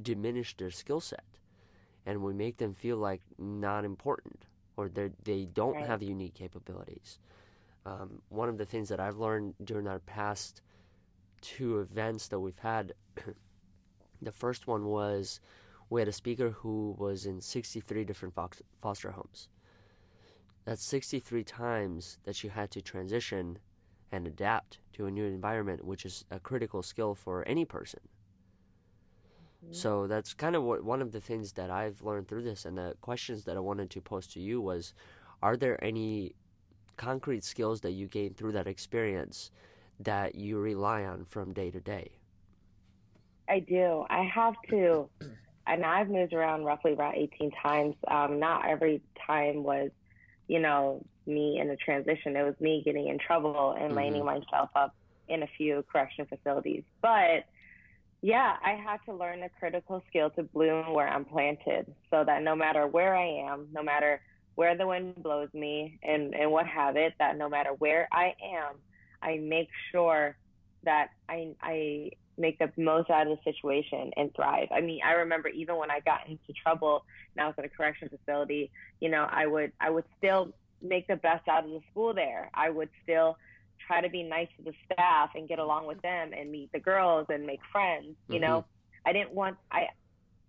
diminish 0.00 0.56
their 0.56 0.70
skill 0.70 1.00
set. 1.00 1.24
And 2.06 2.22
we 2.22 2.34
make 2.34 2.58
them 2.58 2.74
feel 2.74 2.96
like 2.98 3.22
not 3.38 3.84
important 3.84 4.44
or 4.76 4.88
they 4.88 5.10
they 5.24 5.46
don't 5.46 5.74
Right. 5.74 5.86
have 5.86 6.02
unique 6.02 6.34
capabilities. 6.34 7.18
Um, 7.86 8.22
one 8.28 8.48
of 8.48 8.58
the 8.58 8.64
things 8.66 8.88
that 8.88 9.00
I've 9.00 9.18
learned 9.18 9.54
during 9.64 9.86
our 9.86 10.00
past 10.00 10.62
two 11.44 11.78
events 11.80 12.28
that 12.28 12.40
we've 12.40 12.58
had, 12.58 12.94
the 14.22 14.32
first 14.32 14.66
one 14.66 14.86
was 14.86 15.40
we 15.90 16.00
had 16.00 16.08
a 16.08 16.12
speaker 16.12 16.50
who 16.50 16.96
was 16.98 17.26
in 17.26 17.40
63 17.40 18.04
different 18.04 18.34
foster 18.80 19.10
homes. 19.10 19.48
That's 20.64 20.82
63 20.82 21.44
times 21.44 22.18
that 22.24 22.34
she 22.34 22.48
had 22.48 22.70
to 22.70 22.80
transition 22.80 23.58
and 24.10 24.26
adapt 24.26 24.78
to 24.94 25.06
a 25.06 25.10
new 25.10 25.24
environment, 25.24 25.84
which 25.84 26.06
is 26.06 26.24
a 26.30 26.40
critical 26.40 26.82
skill 26.82 27.14
for 27.14 27.46
any 27.46 27.66
person. 27.66 28.00
Mm-hmm. 29.62 29.74
So 29.74 30.06
that's 30.06 30.32
kind 30.32 30.56
of 30.56 30.62
what 30.62 30.82
one 30.82 31.02
of 31.02 31.12
the 31.12 31.20
things 31.20 31.52
that 31.52 31.70
I've 31.70 32.02
learned 32.02 32.28
through 32.28 32.44
this, 32.44 32.64
and 32.64 32.78
the 32.78 32.94
questions 33.02 33.44
that 33.44 33.56
I 33.56 33.60
wanted 33.60 33.90
to 33.90 34.00
pose 34.00 34.26
to 34.28 34.40
you 34.40 34.60
was: 34.60 34.94
Are 35.42 35.56
there 35.56 35.82
any 35.84 36.34
concrete 36.96 37.44
skills 37.44 37.80
that 37.82 37.90
you 37.90 38.06
gained 38.06 38.36
through 38.36 38.52
that 38.52 38.66
experience 38.66 39.50
that 40.00 40.34
you 40.34 40.58
rely 40.58 41.04
on 41.04 41.24
from 41.24 41.52
day 41.52 41.70
to 41.70 41.80
day? 41.80 42.18
I 43.48 43.60
do. 43.60 44.04
I 44.08 44.24
have 44.34 44.54
to, 44.70 45.10
and 45.66 45.84
I've 45.84 46.08
moved 46.08 46.32
around 46.32 46.64
roughly 46.64 46.92
about 46.92 47.16
18 47.16 47.50
times. 47.62 47.94
Um, 48.08 48.38
not 48.38 48.66
every 48.66 49.02
time 49.26 49.62
was, 49.62 49.90
you 50.48 50.60
know, 50.60 51.04
me 51.26 51.58
in 51.60 51.70
a 51.70 51.76
transition. 51.76 52.36
It 52.36 52.42
was 52.42 52.54
me 52.60 52.82
getting 52.84 53.08
in 53.08 53.18
trouble 53.18 53.72
and 53.78 53.94
Mhm. 53.94 53.96
laning 53.96 54.24
myself 54.24 54.70
up 54.74 54.94
in 55.28 55.42
a 55.42 55.46
few 55.56 55.84
correction 55.90 56.26
facilities. 56.26 56.84
But 57.02 57.44
yeah, 58.22 58.56
I 58.64 58.72
had 58.72 58.98
to 59.06 59.14
learn 59.14 59.40
the 59.40 59.50
critical 59.58 60.02
skill 60.08 60.30
to 60.30 60.44
bloom 60.44 60.94
where 60.94 61.08
I'm 61.08 61.24
planted 61.26 61.94
so 62.10 62.24
that 62.24 62.42
no 62.42 62.56
matter 62.56 62.86
where 62.86 63.14
I 63.14 63.50
am, 63.52 63.68
no 63.72 63.82
matter 63.82 64.20
where 64.54 64.76
the 64.76 64.86
wind 64.86 65.22
blows 65.22 65.48
me 65.52 65.98
and, 66.02 66.34
and 66.34 66.50
what 66.50 66.66
have 66.66 66.96
it, 66.96 67.12
that 67.18 67.36
no 67.36 67.48
matter 67.48 67.70
where 67.78 68.08
I 68.12 68.34
am, 68.42 68.76
I 69.24 69.38
make 69.38 69.68
sure 69.90 70.36
that 70.84 71.08
I, 71.28 71.54
I 71.62 72.10
make 72.36 72.58
the 72.58 72.70
most 72.76 73.10
out 73.10 73.26
of 73.26 73.38
the 73.38 73.52
situation 73.52 74.12
and 74.16 74.34
thrive. 74.34 74.68
I 74.72 74.80
mean, 74.80 75.00
I 75.04 75.12
remember 75.12 75.48
even 75.48 75.76
when 75.76 75.90
I 75.90 76.00
got 76.00 76.28
into 76.28 76.52
trouble 76.62 77.04
and 77.36 77.44
I 77.44 77.46
was 77.46 77.54
at 77.58 77.64
a 77.64 77.68
correction 77.68 78.08
facility, 78.08 78.70
you 79.00 79.08
know, 79.08 79.26
I 79.30 79.46
would 79.46 79.72
I 79.80 79.90
would 79.90 80.04
still 80.18 80.52
make 80.82 81.06
the 81.06 81.16
best 81.16 81.48
out 81.48 81.64
of 81.64 81.70
the 81.70 81.80
school 81.90 82.14
there. 82.14 82.50
I 82.54 82.70
would 82.70 82.90
still 83.02 83.38
try 83.86 84.00
to 84.00 84.08
be 84.08 84.22
nice 84.22 84.48
to 84.56 84.64
the 84.64 84.72
staff 84.84 85.30
and 85.34 85.48
get 85.48 85.58
along 85.58 85.86
with 85.86 86.00
them 86.02 86.32
and 86.36 86.50
meet 86.50 86.72
the 86.72 86.80
girls 86.80 87.26
and 87.28 87.46
make 87.46 87.60
friends. 87.72 88.16
You 88.28 88.40
know, 88.40 88.60
mm-hmm. 88.60 89.08
I 89.08 89.12
didn't 89.12 89.32
want 89.32 89.56
I 89.70 89.88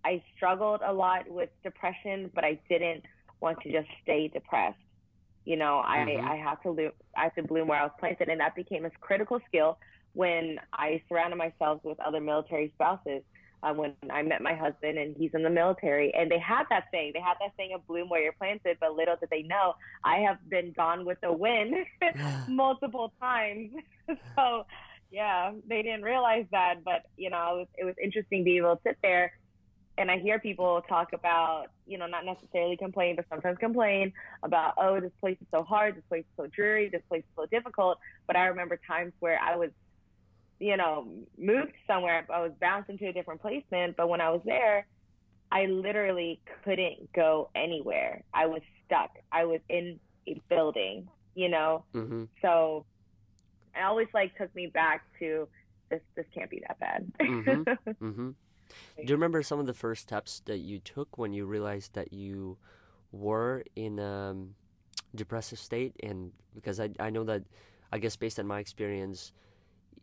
I 0.04 0.22
struggled 0.36 0.80
a 0.84 0.92
lot 0.92 1.28
with 1.28 1.50
depression, 1.62 2.30
but 2.34 2.44
I 2.44 2.60
didn't 2.68 3.04
want 3.40 3.60
to 3.62 3.72
just 3.72 3.88
stay 4.02 4.28
depressed. 4.28 4.78
You 5.46 5.56
know, 5.56 5.78
I 5.78 6.18
Mhm. 6.18 6.22
I 6.26 6.36
have 6.36 6.60
to 6.62 6.70
lo- 6.72 6.92
I 7.16 7.24
have 7.24 7.34
to 7.36 7.44
bloom 7.44 7.68
where 7.68 7.80
I 7.80 7.84
was 7.84 7.92
planted, 8.00 8.28
and 8.28 8.40
that 8.40 8.56
became 8.56 8.84
a 8.86 8.90
critical 9.00 9.40
skill 9.48 9.78
when 10.14 10.58
I 10.74 11.02
surrounded 11.08 11.36
myself 11.36 11.80
with 11.84 12.00
other 12.00 12.20
military 12.20 12.72
spouses. 12.74 13.22
Uh, 13.62 13.74
when 13.74 13.96
I 14.10 14.22
met 14.22 14.42
my 14.42 14.54
husband 14.54 14.98
and 14.98 15.16
he's 15.16 15.32
in 15.34 15.42
the 15.42 15.50
military, 15.50 16.12
and 16.14 16.30
they 16.30 16.38
had 16.38 16.64
that 16.70 16.84
thing. 16.90 17.12
They 17.14 17.20
had 17.20 17.34
that 17.40 17.56
thing 17.56 17.72
of 17.74 17.86
bloom 17.86 18.08
where 18.10 18.22
you're 18.22 18.34
planted, 18.38 18.76
but 18.80 18.94
little 18.94 19.16
did 19.18 19.30
they 19.30 19.42
know 19.42 19.74
I 20.04 20.18
have 20.18 20.38
been 20.48 20.72
gone 20.76 21.04
with 21.06 21.18
the 21.22 21.32
wind 21.32 21.74
multiple 22.46 23.12
times. 23.20 23.70
so, 24.38 24.64
yeah, 25.10 25.52
they 25.68 25.82
didn't 25.82 26.02
realize 26.02 26.46
that, 26.52 26.84
but 26.84 27.02
you 27.16 27.30
know, 27.30 27.54
it 27.54 27.58
was, 27.58 27.68
it 27.78 27.84
was 27.84 27.94
interesting 28.02 28.40
to 28.40 28.44
be 28.44 28.58
able 28.58 28.76
to 28.76 28.82
sit 28.86 28.98
there 29.02 29.32
and 29.98 30.10
I 30.10 30.18
hear 30.18 30.38
people 30.38 30.82
talk 30.88 31.08
about, 31.14 31.66
you 31.86 31.98
know, 31.98 32.06
not 32.06 32.24
necessarily 32.24 32.76
complain, 32.76 33.16
but 33.16 33.24
sometimes 33.30 33.56
complain 33.58 34.12
about, 34.42 34.74
oh, 34.78 35.00
this 35.00 35.12
place 35.20 35.38
is 35.40 35.46
so 35.50 35.62
hard, 35.62 35.96
this 35.96 36.04
place 36.08 36.22
is 36.24 36.44
so 36.44 36.46
dreary, 36.54 36.88
this 36.90 37.02
place 37.08 37.20
is 37.22 37.30
so 37.36 37.46
difficult. 37.50 37.98
But 38.26 38.36
I 38.36 38.46
remember 38.46 38.78
times 38.86 39.12
where 39.20 39.38
I 39.40 39.56
was, 39.56 39.70
you 40.58 40.76
know, 40.76 41.08
moved 41.38 41.72
somewhere, 41.86 42.26
I 42.32 42.40
was 42.42 42.52
bounced 42.60 42.90
into 42.90 43.08
a 43.08 43.12
different 43.12 43.40
placement, 43.40 43.96
but 43.96 44.08
when 44.08 44.20
I 44.20 44.30
was 44.30 44.42
there, 44.44 44.86
I 45.50 45.66
literally 45.66 46.40
couldn't 46.64 47.12
go 47.14 47.50
anywhere. 47.54 48.22
I 48.34 48.46
was 48.46 48.62
stuck. 48.84 49.10
I 49.32 49.44
was 49.44 49.60
in 49.68 50.00
a 50.28 50.40
building, 50.50 51.08
you 51.34 51.48
know. 51.48 51.84
hmm 51.94 52.24
So 52.42 52.84
it 53.74 53.82
always 53.82 54.08
like 54.12 54.36
took 54.36 54.54
me 54.54 54.66
back 54.72 55.02
to 55.20 55.48
this. 55.90 56.00
This 56.16 56.26
can't 56.34 56.50
be 56.50 56.62
that 56.66 56.78
bad. 56.78 57.12
Mhm. 57.20 57.76
hmm 58.00 58.30
Do 58.96 59.04
you 59.04 59.14
remember 59.14 59.42
some 59.42 59.60
of 59.60 59.66
the 59.66 59.74
first 59.74 60.02
steps 60.02 60.42
that 60.46 60.58
you 60.58 60.78
took 60.78 61.18
when 61.18 61.32
you 61.32 61.46
realized 61.46 61.94
that 61.94 62.12
you 62.12 62.56
were 63.12 63.64
in 63.74 63.98
a 63.98 64.34
depressive 65.14 65.58
state? 65.58 65.94
And 66.02 66.32
because 66.54 66.80
I, 66.80 66.90
I 66.98 67.10
know 67.10 67.24
that, 67.24 67.42
I 67.92 67.98
guess 67.98 68.16
based 68.16 68.38
on 68.38 68.46
my 68.46 68.60
experience, 68.60 69.32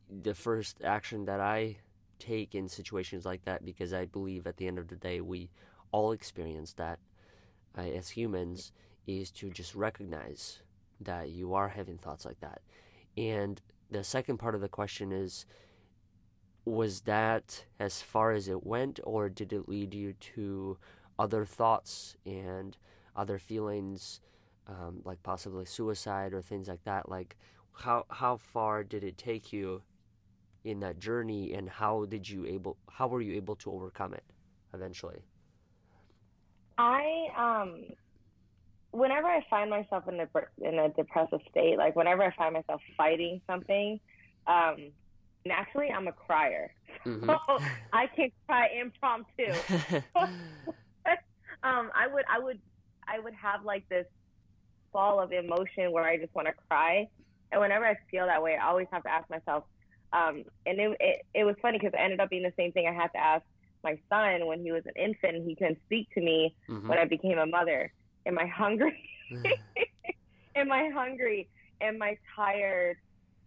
the 0.09 0.33
first 0.33 0.83
action 0.83 1.25
that 1.25 1.39
I 1.39 1.77
take 2.19 2.55
in 2.55 2.69
situations 2.69 3.25
like 3.25 3.43
that, 3.45 3.65
because 3.65 3.93
I 3.93 4.05
believe 4.05 4.47
at 4.47 4.57
the 4.57 4.67
end 4.67 4.79
of 4.79 4.87
the 4.87 4.95
day, 4.95 5.21
we 5.21 5.49
all 5.91 6.11
experience 6.11 6.73
that 6.73 6.99
uh, 7.77 7.81
as 7.81 8.09
humans, 8.09 8.71
is 9.07 9.31
to 9.31 9.49
just 9.49 9.75
recognize 9.75 10.59
that 11.01 11.29
you 11.29 11.53
are 11.53 11.69
having 11.69 11.97
thoughts 11.97 12.25
like 12.25 12.39
that. 12.39 12.61
And 13.17 13.61
the 13.91 14.03
second 14.03 14.37
part 14.37 14.55
of 14.55 14.61
the 14.61 14.69
question 14.69 15.11
is, 15.11 15.45
was 16.65 17.01
that 17.01 17.65
as 17.79 18.01
far 18.01 18.31
as 18.31 18.47
it 18.47 18.65
went, 18.65 18.99
or 19.03 19.29
did 19.29 19.51
it 19.51 19.67
lead 19.67 19.93
you 19.93 20.13
to 20.13 20.77
other 21.19 21.45
thoughts 21.45 22.15
and 22.25 22.77
other 23.15 23.37
feelings, 23.37 24.21
um, 24.67 25.01
like 25.03 25.21
possibly 25.23 25.65
suicide 25.65 26.33
or 26.33 26.41
things 26.41 26.67
like 26.67 26.83
that? 26.85 27.09
Like, 27.09 27.35
how 27.73 28.05
how 28.09 28.37
far 28.37 28.83
did 28.83 29.03
it 29.03 29.17
take 29.17 29.51
you 29.51 29.81
in 30.63 30.79
that 30.79 30.99
journey, 30.99 31.53
and 31.53 31.69
how 31.69 32.05
did 32.05 32.29
you 32.29 32.45
able 32.45 32.77
how 32.89 33.07
were 33.07 33.21
you 33.21 33.33
able 33.33 33.55
to 33.57 33.71
overcome 33.71 34.13
it 34.13 34.23
eventually? 34.73 35.25
I 36.77 37.27
um 37.37 37.83
whenever 38.91 39.27
I 39.27 39.45
find 39.49 39.69
myself 39.69 40.07
in 40.07 40.19
a 40.19 40.27
in 40.61 40.79
a 40.79 40.89
depressive 40.89 41.41
state, 41.49 41.77
like 41.77 41.95
whenever 41.95 42.23
I 42.23 42.33
find 42.35 42.53
myself 42.53 42.81
fighting 42.95 43.41
something, 43.47 43.99
um 44.47 44.91
naturally 45.45 45.89
I'm 45.91 46.07
a 46.07 46.13
crier. 46.13 46.73
Mhm. 47.05 47.27
So 47.27 47.37
I 47.91 48.07
can 48.07 48.31
cry 48.47 48.67
impromptu. 48.79 49.51
Um 51.63 51.91
I 51.95 52.07
would 52.07 52.25
I 52.29 52.39
would 52.39 52.59
I 53.07 53.19
would 53.19 53.33
have 53.35 53.63
like 53.63 53.87
this 53.89 54.05
fall 54.91 55.19
of 55.19 55.31
emotion 55.31 55.91
where 55.91 56.03
I 56.03 56.17
just 56.17 56.33
want 56.35 56.47
to 56.47 56.53
cry. 56.69 57.07
And 57.51 57.61
whenever 57.61 57.85
I 57.85 57.95
feel 58.11 58.25
that 58.25 58.41
way, 58.43 58.57
I 58.57 58.67
always 58.67 58.87
have 58.91 59.03
to 59.03 59.09
ask 59.11 59.29
myself. 59.29 59.63
Um, 60.11 60.43
and 60.65 60.79
it, 60.79 60.97
it 60.99 61.21
it 61.33 61.43
was 61.43 61.55
funny 61.61 61.77
because 61.79 61.93
it 61.93 61.99
ended 61.99 62.19
up 62.19 62.29
being 62.29 62.43
the 62.43 62.53
same 62.57 62.71
thing 62.71 62.87
I 62.87 62.93
had 62.93 63.07
to 63.13 63.17
ask 63.19 63.43
my 63.83 63.97
son 64.09 64.45
when 64.45 64.61
he 64.61 64.71
was 64.71 64.83
an 64.85 64.93
infant. 65.01 65.47
He 65.47 65.55
couldn't 65.55 65.81
speak 65.85 66.07
to 66.15 66.21
me 66.21 66.55
Mhm. 66.69 66.87
when 66.87 66.99
I 66.99 67.05
became 67.05 67.37
a 67.37 67.45
mother. 67.45 67.91
Am 68.25 68.37
I 68.39 68.45
hungry? 68.47 69.09
Am 70.55 70.71
I 70.71 70.89
hungry? 70.93 71.49
Am 71.81 72.01
I 72.01 72.17
tired? 72.35 72.97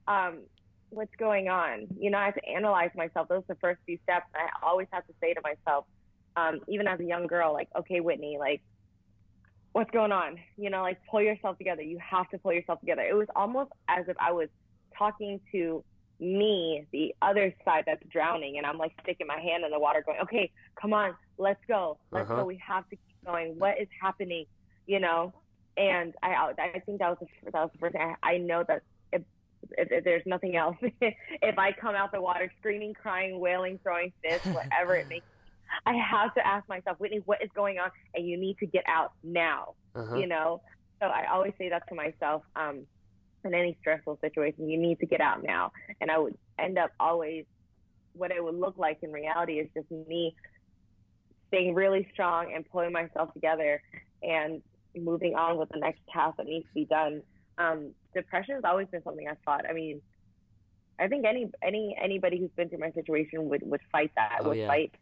Um, 0.09 0.47
what's 0.91 1.15
going 1.19 1.49
on? 1.49 1.87
You 1.99 2.11
know, 2.11 2.19
I 2.19 2.27
have 2.27 2.35
to 2.35 2.49
analyze 2.49 2.91
myself. 2.95 3.29
Those 3.29 3.43
are 3.49 3.55
the 3.55 3.59
first 3.61 3.81
few 3.87 3.99
steps. 4.03 4.27
I 4.35 4.49
always 4.67 4.89
have 4.93 5.07
to 5.07 5.15
say 5.23 5.35
to 5.35 5.41
myself, 5.43 5.87
um, 6.37 6.61
even 6.69 6.87
as 6.87 7.01
a 7.01 7.05
young 7.05 7.27
girl, 7.27 7.53
like, 7.53 7.69
okay, 7.79 8.01
Whitney, 8.01 8.37
like, 8.39 8.63
what's 9.73 9.91
going 9.91 10.13
on? 10.13 10.37
You 10.57 10.71
know, 10.71 10.83
like, 10.83 10.99
pull 11.11 11.21
yourself 11.23 11.59
together. 11.59 11.83
You 11.83 11.99
have 12.09 12.29
to 12.31 12.39
pull 12.39 12.53
yourself 12.53 12.81
together. 12.81 13.03
It 13.03 13.15
was 13.15 13.29
almost 13.37 13.71
as 13.89 14.05
if 14.09 14.17
I 14.21 14.33
was 14.33 14.49
talking 14.97 15.41
to 15.53 15.85
me, 16.19 16.87
the 16.93 17.15
other 17.23 17.55
side 17.65 17.85
that's 17.87 18.03
drowning, 18.11 18.57
and 18.57 18.67
I'm 18.67 18.79
like 18.79 18.93
sticking 19.03 19.27
my 19.27 19.39
hand 19.41 19.65
in 19.65 19.71
the 19.71 19.79
water, 19.79 20.03
going, 20.05 20.21
okay, 20.23 20.51
come 20.81 20.93
on, 20.95 21.15
let's 21.39 21.61
go, 21.69 21.99
let's 22.11 22.31
Uh-huh. 22.31 22.35
go. 22.35 22.45
We 22.45 22.61
have 22.67 22.85
to 22.89 22.97
keep 22.97 23.17
going. 23.27 23.55
What 23.59 23.81
is 23.81 23.89
happening? 24.03 24.47
You 24.87 25.01
know, 25.01 25.35
and 25.77 26.15
I 26.23 26.53
I 26.59 26.81
think 26.87 27.01
that 27.01 27.11
was 27.11 27.19
the, 27.21 27.51
that 27.51 27.61
was 27.61 27.71
the 27.73 27.79
first 27.79 27.93
thing. 27.93 28.15
I, 28.23 28.35
I 28.35 28.39
know 28.39 28.65
that 28.67 28.83
if, 29.77 29.89
if, 29.91 30.05
there's 30.05 30.23
nothing 30.27 30.57
else, 30.57 30.77
if 31.01 31.59
I 31.59 31.73
come 31.73 31.95
out 31.95 32.13
the 32.13 32.21
water 32.21 32.53
screaming, 32.59 32.95
crying, 32.95 33.41
wailing, 33.41 33.79
throwing 33.83 34.13
fists, 34.23 34.47
whatever 34.53 34.95
it 34.95 35.09
makes, 35.09 35.27
I 35.85 35.95
have 35.95 36.35
to 36.35 36.47
ask 36.47 36.69
myself, 36.69 36.99
Whitney, 37.01 37.23
what 37.25 37.43
is 37.43 37.51
going 37.55 37.79
on? 37.79 37.91
And 38.15 38.27
you 38.27 38.37
need 38.39 38.59
to 38.59 38.67
get 38.67 38.85
out 38.87 39.13
now. 39.25 39.75
Uh-huh. 39.95 40.17
You 40.17 40.27
know, 40.27 40.63
so 41.01 41.07
I 41.07 41.27
always 41.33 41.53
say 41.59 41.69
that 41.71 41.89
to 41.89 41.95
myself. 41.95 42.43
Um, 42.55 42.87
in 43.47 43.55
any 43.55 43.77
stressful 43.81 44.19
situation, 44.21 44.69
you 44.69 44.79
need 44.79 44.99
to 45.01 45.07
get 45.07 45.21
out 45.21 45.43
now. 45.43 45.73
And 46.01 46.11
I 46.11 46.19
would 46.19 46.37
end 46.59 46.79
up 46.79 46.91
always, 46.99 47.45
what 48.13 48.31
it 48.31 48.43
would 48.43 48.55
look 48.59 48.77
like 48.77 48.99
in 49.03 49.13
reality 49.13 49.55
is 49.55 49.69
just 49.75 49.91
me 49.91 50.35
staying 51.49 51.75
really 51.75 52.09
strong 52.13 52.53
and 52.55 52.69
pulling 52.69 52.93
myself 52.93 53.33
together 53.35 53.81
and 54.23 54.63
moving 54.97 55.35
on 55.35 55.59
with 55.59 55.69
the 55.69 55.79
next 55.79 56.01
task 56.13 56.37
that 56.39 56.47
needs 56.47 56.67
to 56.67 56.75
be 56.75 56.85
done. 56.85 57.23
Um, 57.59 57.95
depression 58.15 58.55
has 58.57 58.65
always 58.65 58.89
been 58.89 59.03
something 59.03 59.27
I've 59.29 59.39
fought. 59.45 59.65
I 59.69 59.73
mean, 59.73 60.01
I 60.99 61.09
think 61.09 61.25
any 61.27 61.47
any 61.63 61.97
anybody 62.03 62.39
who's 62.39 62.51
been 62.57 62.69
through 62.69 62.79
my 62.79 62.91
situation 62.93 63.49
would 63.49 63.63
would 63.65 63.81
fight 63.93 64.13
that. 64.17 64.39
Oh, 64.41 64.49
would 64.49 64.59
yeah. 64.59 64.67
fight 64.67 64.95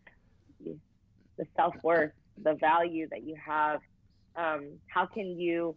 the 0.64 1.46
self 1.56 1.74
worth, 1.82 2.12
the 2.42 2.54
value 2.54 3.08
that 3.10 3.24
you 3.24 3.36
have. 3.44 3.80
Um, 4.36 4.80
how 4.88 5.06
can 5.06 5.38
you 5.38 5.76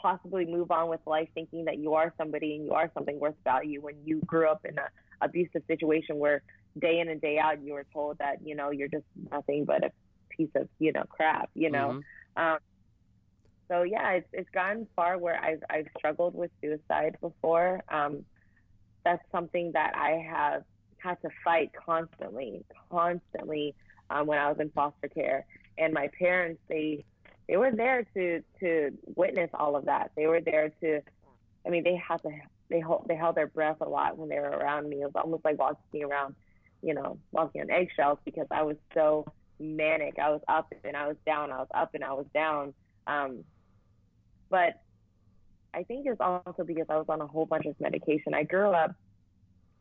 possibly 0.00 0.44
move 0.44 0.70
on 0.70 0.88
with 0.88 1.00
life 1.06 1.28
thinking 1.34 1.64
that 1.66 1.78
you 1.78 1.94
are 1.94 2.12
somebody 2.18 2.56
and 2.56 2.64
you 2.64 2.72
are 2.72 2.90
something 2.94 3.18
worth 3.20 3.36
value 3.44 3.80
when 3.80 3.94
you 4.04 4.20
grew 4.26 4.48
up 4.48 4.60
in 4.64 4.76
an 4.76 4.84
abusive 5.20 5.62
situation 5.68 6.18
where 6.18 6.42
day 6.80 6.98
in 7.00 7.08
and 7.08 7.20
day 7.20 7.38
out 7.38 7.62
you 7.62 7.74
were 7.74 7.86
told 7.92 8.18
that 8.18 8.36
you 8.44 8.56
know 8.56 8.70
you're 8.70 8.88
just 8.88 9.04
nothing 9.30 9.64
but 9.64 9.84
a 9.84 9.90
piece 10.36 10.50
of 10.56 10.68
you 10.80 10.92
know 10.92 11.04
crap 11.08 11.50
you 11.54 11.70
know 11.70 12.00
Mhm. 12.36 12.54
um, 12.54 12.58
so 13.72 13.84
yeah, 13.84 14.10
it's 14.12 14.28
it's 14.32 14.50
gone 14.50 14.86
far 14.94 15.16
where 15.16 15.42
I've 15.42 15.62
I've 15.70 15.86
struggled 15.96 16.34
with 16.34 16.50
suicide 16.60 17.16
before. 17.22 17.82
Um, 17.88 18.24
that's 19.02 19.22
something 19.32 19.72
that 19.72 19.94
I 19.96 20.24
have 20.30 20.64
had 20.98 21.20
to 21.22 21.28
fight 21.42 21.70
constantly, 21.72 22.64
constantly 22.90 23.74
um, 24.10 24.26
when 24.26 24.38
I 24.38 24.48
was 24.48 24.58
in 24.60 24.70
foster 24.70 25.08
care. 25.08 25.46
And 25.78 25.94
my 25.94 26.10
parents, 26.18 26.60
they 26.68 27.04
they 27.48 27.56
were 27.56 27.72
there 27.72 28.04
to 28.14 28.42
to 28.60 28.90
witness 29.16 29.48
all 29.54 29.74
of 29.74 29.86
that. 29.86 30.10
They 30.16 30.26
were 30.26 30.42
there 30.42 30.70
to, 30.82 31.00
I 31.66 31.70
mean, 31.70 31.82
they 31.82 31.96
had 31.96 32.18
to 32.24 32.30
they 32.68 32.80
hold 32.80 33.06
they 33.08 33.16
held 33.16 33.36
their 33.36 33.46
breath 33.46 33.78
a 33.80 33.88
lot 33.88 34.18
when 34.18 34.28
they 34.28 34.38
were 34.38 34.50
around 34.50 34.86
me. 34.90 34.96
It 35.00 35.06
was 35.06 35.12
almost 35.14 35.46
like 35.46 35.58
walking 35.58 36.04
around, 36.04 36.34
you 36.82 36.92
know, 36.92 37.18
walking 37.30 37.62
on 37.62 37.70
eggshells 37.70 38.18
because 38.26 38.48
I 38.50 38.64
was 38.64 38.76
so 38.92 39.24
manic. 39.58 40.18
I 40.18 40.28
was 40.28 40.42
up 40.46 40.74
and 40.84 40.94
I 40.94 41.08
was 41.08 41.16
down. 41.24 41.50
I 41.50 41.58
was 41.60 41.68
up 41.72 41.94
and 41.94 42.04
I 42.04 42.12
was 42.12 42.26
down. 42.34 42.74
Um, 43.06 43.44
but 44.52 44.74
I 45.74 45.82
think 45.84 46.06
it's 46.06 46.20
also 46.20 46.62
because 46.64 46.84
I 46.90 46.98
was 46.98 47.06
on 47.08 47.22
a 47.22 47.26
whole 47.26 47.46
bunch 47.46 47.64
of 47.64 47.74
medication. 47.80 48.34
I 48.34 48.42
grew 48.42 48.68
up 48.68 48.94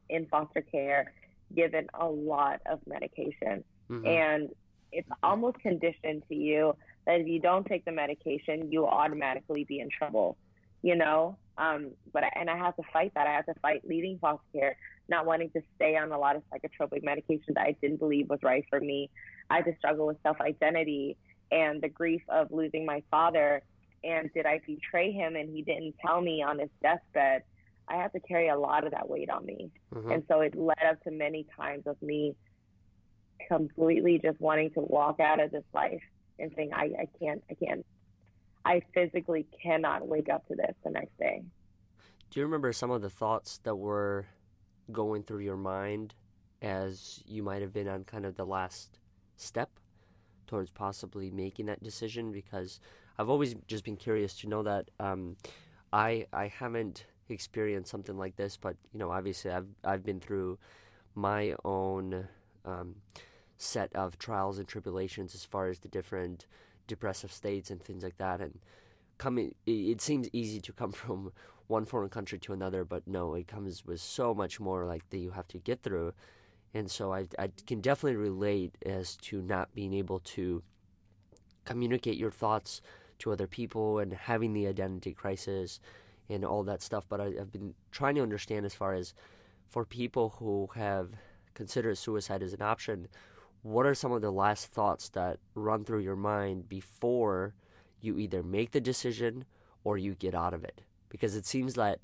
in 0.10 0.26
foster 0.28 0.62
care, 0.62 1.12
given 1.54 1.88
a 1.94 2.08
lot 2.08 2.62
of 2.66 2.80
medication, 2.88 3.66
Mhm. 3.90 4.08
and 4.08 4.56
it's 4.94 5.10
almost 5.22 5.60
conditioned 5.60 6.24
to 6.30 6.36
you 6.36 6.76
that 7.06 7.20
if 7.20 7.28
you 7.28 7.40
don't 7.40 7.66
take 7.66 7.84
the 7.84 7.92
medication, 7.92 8.72
you 8.72 8.80
will 8.82 8.88
automatically 8.88 9.66
be 9.66 9.82
in 9.82 9.90
trouble. 9.90 10.38
You 10.84 10.96
know, 10.96 11.38
um, 11.58 11.92
but 12.14 12.24
I, 12.24 12.32
and 12.36 12.50
I 12.50 12.58
have 12.58 12.76
to 12.78 12.84
fight 12.92 13.14
that. 13.16 13.28
I 13.28 13.34
have 13.34 13.46
to 13.48 13.54
fight 13.56 13.82
leaving 13.88 14.18
foster 14.20 14.44
care, 14.54 14.78
not 15.10 15.26
wanting 15.26 15.50
to 15.52 15.62
stay 15.76 15.96
on 15.98 16.12
a 16.12 16.18
lot 16.18 16.36
of 16.38 16.44
psychotropic 16.50 17.04
medication 17.04 17.54
that 17.56 17.68
I 17.68 17.74
didn't 17.82 17.98
believe 17.98 18.30
was 18.30 18.42
right 18.42 18.66
for 18.70 18.80
me. 18.80 19.10
I 19.50 19.58
had 19.58 19.66
to 19.66 19.76
struggle 19.78 20.08
with 20.08 20.18
self 20.24 20.40
identity 20.42 21.18
and 21.52 21.82
the 21.82 21.90
grief 21.90 22.22
of 22.30 22.52
losing 22.52 22.86
my 22.86 23.04
father 23.12 23.62
and 24.04 24.32
did 24.34 24.46
I 24.46 24.60
betray 24.66 25.12
him 25.12 25.36
and 25.36 25.50
he 25.50 25.62
didn't 25.62 25.96
tell 26.06 26.22
me 26.22 26.42
on 26.42 26.60
his 26.60 26.70
deathbed? 26.82 27.44
I 27.88 27.96
had 27.96 28.14
to 28.14 28.20
carry 28.20 28.48
a 28.48 28.58
lot 28.58 28.86
of 28.86 28.92
that 28.92 29.10
weight 29.10 29.30
on 29.30 29.46
me. 29.46 29.72
Mhm. 29.94 30.14
And 30.14 30.24
so 30.28 30.42
it 30.42 30.56
led 30.56 30.82
up 30.84 31.04
to 31.04 31.12
many 31.12 31.46
times 31.56 31.86
of 31.88 32.02
me 32.02 32.36
completely 33.48 34.20
just 34.20 34.40
wanting 34.40 34.72
to 34.72 34.82
walk 34.82 35.20
out 35.20 35.40
of 35.40 35.52
this 35.52 35.64
life 35.74 36.02
and 36.40 36.52
saying, 36.56 36.72
I, 36.74 36.92
I 37.00 37.08
can't, 37.20 37.44
I 37.50 37.54
can't, 37.56 37.86
I 38.64 38.82
physically 38.94 39.46
cannot 39.62 40.08
wake 40.08 40.30
up 40.30 40.48
to 40.48 40.56
this 40.56 40.76
the 40.84 40.92
next 40.92 41.18
day. 41.18 41.44
Do 42.30 42.40
you 42.40 42.46
remember 42.46 42.72
some 42.72 42.92
of 42.92 43.02
the 43.02 43.10
thoughts 43.10 43.60
that 43.64 43.76
were 43.76 44.26
going 44.92 45.24
through 45.24 45.40
your 45.40 45.58
mind 45.58 46.16
as 46.62 47.24
you 47.26 47.44
might 47.44 47.62
have 47.62 47.74
been 47.74 47.88
on 47.88 48.04
kind 48.04 48.26
of 48.26 48.36
the 48.36 48.46
last 48.46 49.00
step 49.36 49.70
towards 50.48 50.72
possibly 50.72 51.30
making 51.30 51.66
that 51.66 51.84
decision? 51.84 52.32
Because 52.32 52.80
I've 53.22 53.30
always 53.30 53.56
just 53.68 53.84
been 53.84 53.98
curious 53.98 54.34
to 54.40 54.50
know 54.50 54.64
that. 54.64 54.90
Um, 55.00 55.38
I 55.94 56.26
I 56.34 56.48
haven't 56.48 57.06
experienced 57.30 57.92
something 57.92 58.18
like 58.18 58.36
this, 58.36 58.58
but 58.58 58.76
you 58.92 59.00
know, 59.00 59.12
obviously, 59.12 59.52
I've 59.52 59.68
I've 59.84 60.04
been 60.04 60.20
through 60.20 60.58
my 61.14 61.54
own 61.64 62.28
um, 62.66 62.96
set 63.60 63.96
of 63.96 64.18
trials 64.18 64.58
and 64.58 64.68
tribulations 64.68 65.36
as 65.36 65.46
far 65.46 65.70
as 65.70 65.80
the 65.80 65.88
different 65.88 66.48
depressive 66.88 67.32
states 67.32 67.70
and 67.70 67.80
things 67.80 68.04
like 68.04 68.18
that, 68.18 68.42
and 68.42 68.58
coming. 69.20 69.54
It, 69.68 70.02
seems 70.02 70.28
easy 70.34 70.60
to 70.60 70.74
come 70.74 70.92
from 71.04 71.32
one 71.68 71.86
foreign 71.86 72.10
country 72.10 72.40
to 72.40 72.54
another, 72.54 72.84
but 72.84 73.06
no, 73.06 73.36
it 73.36 73.48
comes 73.48 73.86
with 73.86 74.02
so 74.02 74.34
much 74.34 74.60
more 74.60 74.86
like 74.86 75.08
that 75.12 75.20
you 75.20 75.30
have 75.32 75.48
to 75.50 75.60
get 75.60 75.84
through. 75.84 76.14
And 76.74 76.90
so 76.90 77.14
I, 77.14 77.28
I 77.38 77.52
can 77.68 77.82
definitely 77.82 78.16
relate 78.16 78.78
as 78.84 79.16
to 79.18 79.42
not 79.42 79.76
being 79.76 79.94
able 79.94 80.20
to 80.20 80.64
communicate 81.66 82.18
your 82.18 82.32
thoughts 82.32 82.82
to 83.22 83.32
other 83.32 83.48
people 83.48 84.00
and 84.00 84.14
having 84.14 84.54
the 84.54 84.68
identity 84.68 85.14
crisis 85.14 85.80
and 86.30 86.46
all 86.46 86.64
that 86.64 86.82
stuff. 86.82 87.06
But 87.08 87.22
I, 87.22 87.26
I've 87.40 87.52
been 87.52 87.74
trying 87.92 88.16
to 88.16 88.22
understand 88.22 88.66
as 88.66 88.74
far 88.74 88.94
as 88.94 89.14
for 89.70 89.86
people 89.86 90.36
who 90.40 90.70
have 90.76 91.10
considered 91.54 91.98
suicide 91.98 92.44
as 92.44 92.54
an 92.54 92.62
option, 92.62 93.08
what 93.62 93.86
are 93.86 93.96
some 93.96 94.12
of 94.12 94.22
the 94.22 94.32
last 94.32 94.68
thoughts 94.68 95.10
that 95.10 95.40
run 95.56 95.86
through 95.86 96.00
your 96.00 96.16
mind 96.16 96.68
before 96.68 97.54
you 98.02 98.18
either 98.18 98.44
make 98.44 98.72
the 98.72 98.82
decision 98.82 99.46
or 99.84 99.98
you 99.98 100.16
get 100.16 100.36
out 100.36 100.54
of 100.54 100.64
it? 100.64 100.82
Because 101.10 101.36
it 101.36 101.46
seems 101.46 101.76
that 101.76 102.00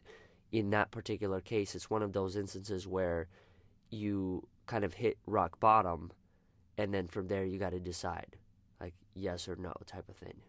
in 0.52 0.70
that 0.70 0.92
particular 0.92 1.42
case, 1.42 1.76
it's 1.76 1.90
one 1.90 2.04
of 2.04 2.14
those 2.14 2.36
instances 2.36 2.88
where 2.88 3.28
you 3.90 4.48
kind 4.66 4.84
of 4.84 4.96
hit 4.96 5.18
rock 5.26 5.60
bottom 5.60 6.12
and 6.78 6.94
then 6.94 7.08
from 7.08 7.28
there 7.28 7.46
you 7.46 7.58
got 7.58 7.72
to 7.72 7.80
decide 7.80 8.38
like 8.80 8.94
yes 9.16 9.48
or 9.48 9.56
no 9.56 9.74
type 9.86 10.08
of 10.10 10.16
thing. 10.16 10.42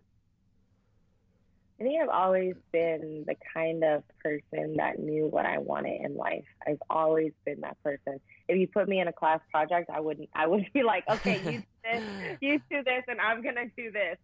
I 1.81 1.85
think 1.85 2.03
I've 2.03 2.09
always 2.09 2.55
been 2.73 3.25
the 3.27 3.37
kind 3.55 3.85
of 3.85 4.03
person 4.23 4.77
that 4.79 4.99
knew 4.99 5.27
what 5.27 5.47
I 5.47 5.59
wanted 5.59 6.01
in 6.01 6.17
life. 6.17 6.45
I've 6.67 6.83
always 6.91 7.33
been 7.45 7.61
that 7.61 7.81
person. 7.85 8.19
If 8.49 8.59
you 8.59 8.67
put 8.67 8.89
me 8.89 8.99
in 8.99 9.07
a 9.07 9.13
class 9.13 9.41
project, 9.53 9.89
I 9.93 10.01
wouldn't. 10.01 10.29
I 10.35 10.49
would 10.49 10.67
be 10.75 10.83
like, 10.83 11.05
okay, 11.09 11.39
you 11.39 11.59
do 11.61 11.65
this, 11.85 12.39
you 12.41 12.61
do 12.69 12.83
this, 12.83 13.05
and 13.07 13.21
I'm 13.21 13.43
gonna 13.43 13.67
do 13.77 13.93
this. 13.93 14.17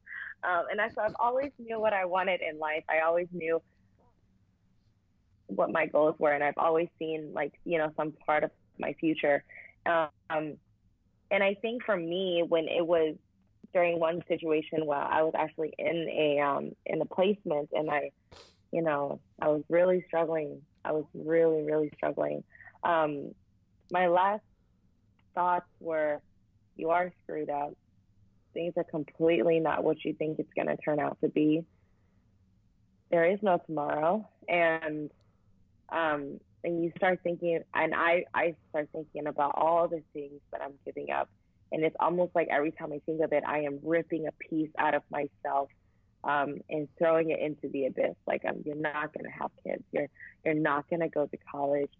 Um, 0.42 0.64
and 0.70 0.80
I, 0.80 0.88
so 0.88 1.02
I've 1.02 1.14
always 1.20 1.52
knew 1.58 1.78
what 1.78 1.92
I 1.92 2.06
wanted 2.06 2.40
in 2.40 2.58
life. 2.58 2.82
I 2.88 3.06
always 3.06 3.28
knew 3.32 3.62
what 5.46 5.70
my 5.70 5.86
goals 5.86 6.16
were, 6.18 6.32
and 6.32 6.42
I've 6.42 6.58
always 6.58 6.88
seen 6.98 7.32
like 7.34 7.52
you 7.64 7.78
know 7.78 7.92
some 7.96 8.14
part 8.26 8.42
of 8.42 8.50
my 8.80 8.94
future. 8.94 9.44
Um, 9.86 10.56
and 11.30 11.42
I 11.42 11.54
think 11.54 11.84
for 11.84 11.96
me, 11.96 12.44
when 12.48 12.66
it 12.66 12.84
was 12.84 13.14
during 13.74 14.00
one 14.00 14.22
situation 14.28 14.86
where 14.86 14.98
I 14.98 15.22
was 15.22 15.34
actually 15.36 15.74
in 15.78 16.08
a 16.08 16.40
um 16.40 16.72
in 16.86 17.02
a 17.02 17.04
placement 17.04 17.68
and 17.72 17.90
I 17.90 18.10
you 18.72 18.80
know 18.80 19.20
I 19.42 19.48
was 19.48 19.62
really 19.68 20.04
struggling. 20.06 20.62
I 20.84 20.92
was 20.92 21.04
really 21.14 21.62
really 21.62 21.90
struggling. 21.96 22.42
Um 22.82 23.34
my 23.90 24.06
last 24.06 24.42
thoughts 25.34 25.66
were 25.80 26.20
you 26.76 26.90
are 26.90 27.12
screwed 27.22 27.50
up. 27.50 27.74
Things 28.52 28.74
are 28.76 28.84
completely 28.84 29.60
not 29.60 29.82
what 29.82 30.04
you 30.04 30.14
think 30.14 30.38
it's 30.38 30.52
going 30.54 30.68
to 30.68 30.76
turn 30.76 31.00
out 31.00 31.18
to 31.22 31.28
be. 31.28 31.64
There 33.10 33.24
is 33.30 33.38
no 33.42 33.58
tomorrow, 33.66 34.28
and 34.48 35.10
um, 35.90 36.40
and 36.64 36.82
you 36.82 36.92
start 36.96 37.20
thinking, 37.22 37.60
and 37.74 37.94
I 37.94 38.24
I 38.32 38.54
start 38.70 38.88
thinking 38.92 39.26
about 39.26 39.54
all 39.56 39.88
the 39.88 40.02
things 40.12 40.40
that 40.50 40.62
I'm 40.62 40.74
giving 40.84 41.10
up, 41.10 41.28
and 41.74 41.84
it's 41.84 41.96
almost 41.98 42.34
like 42.36 42.46
every 42.52 42.70
time 42.70 42.92
I 42.92 43.00
think 43.04 43.20
of 43.20 43.32
it, 43.32 43.42
I 43.44 43.62
am 43.62 43.80
ripping 43.82 44.28
a 44.28 44.32
piece 44.32 44.70
out 44.78 44.94
of 44.94 45.02
myself 45.10 45.68
um, 46.22 46.58
and 46.70 46.86
throwing 46.96 47.30
it 47.30 47.40
into 47.40 47.68
the 47.68 47.86
abyss. 47.86 48.14
Like 48.28 48.44
um, 48.48 48.62
you're 48.64 48.76
not 48.76 49.12
gonna 49.12 49.32
have 49.36 49.50
kids. 49.66 49.82
You're 49.90 50.06
you're 50.44 50.54
not 50.54 50.88
gonna 50.88 51.08
go 51.08 51.26
to 51.26 51.36
college. 51.50 51.90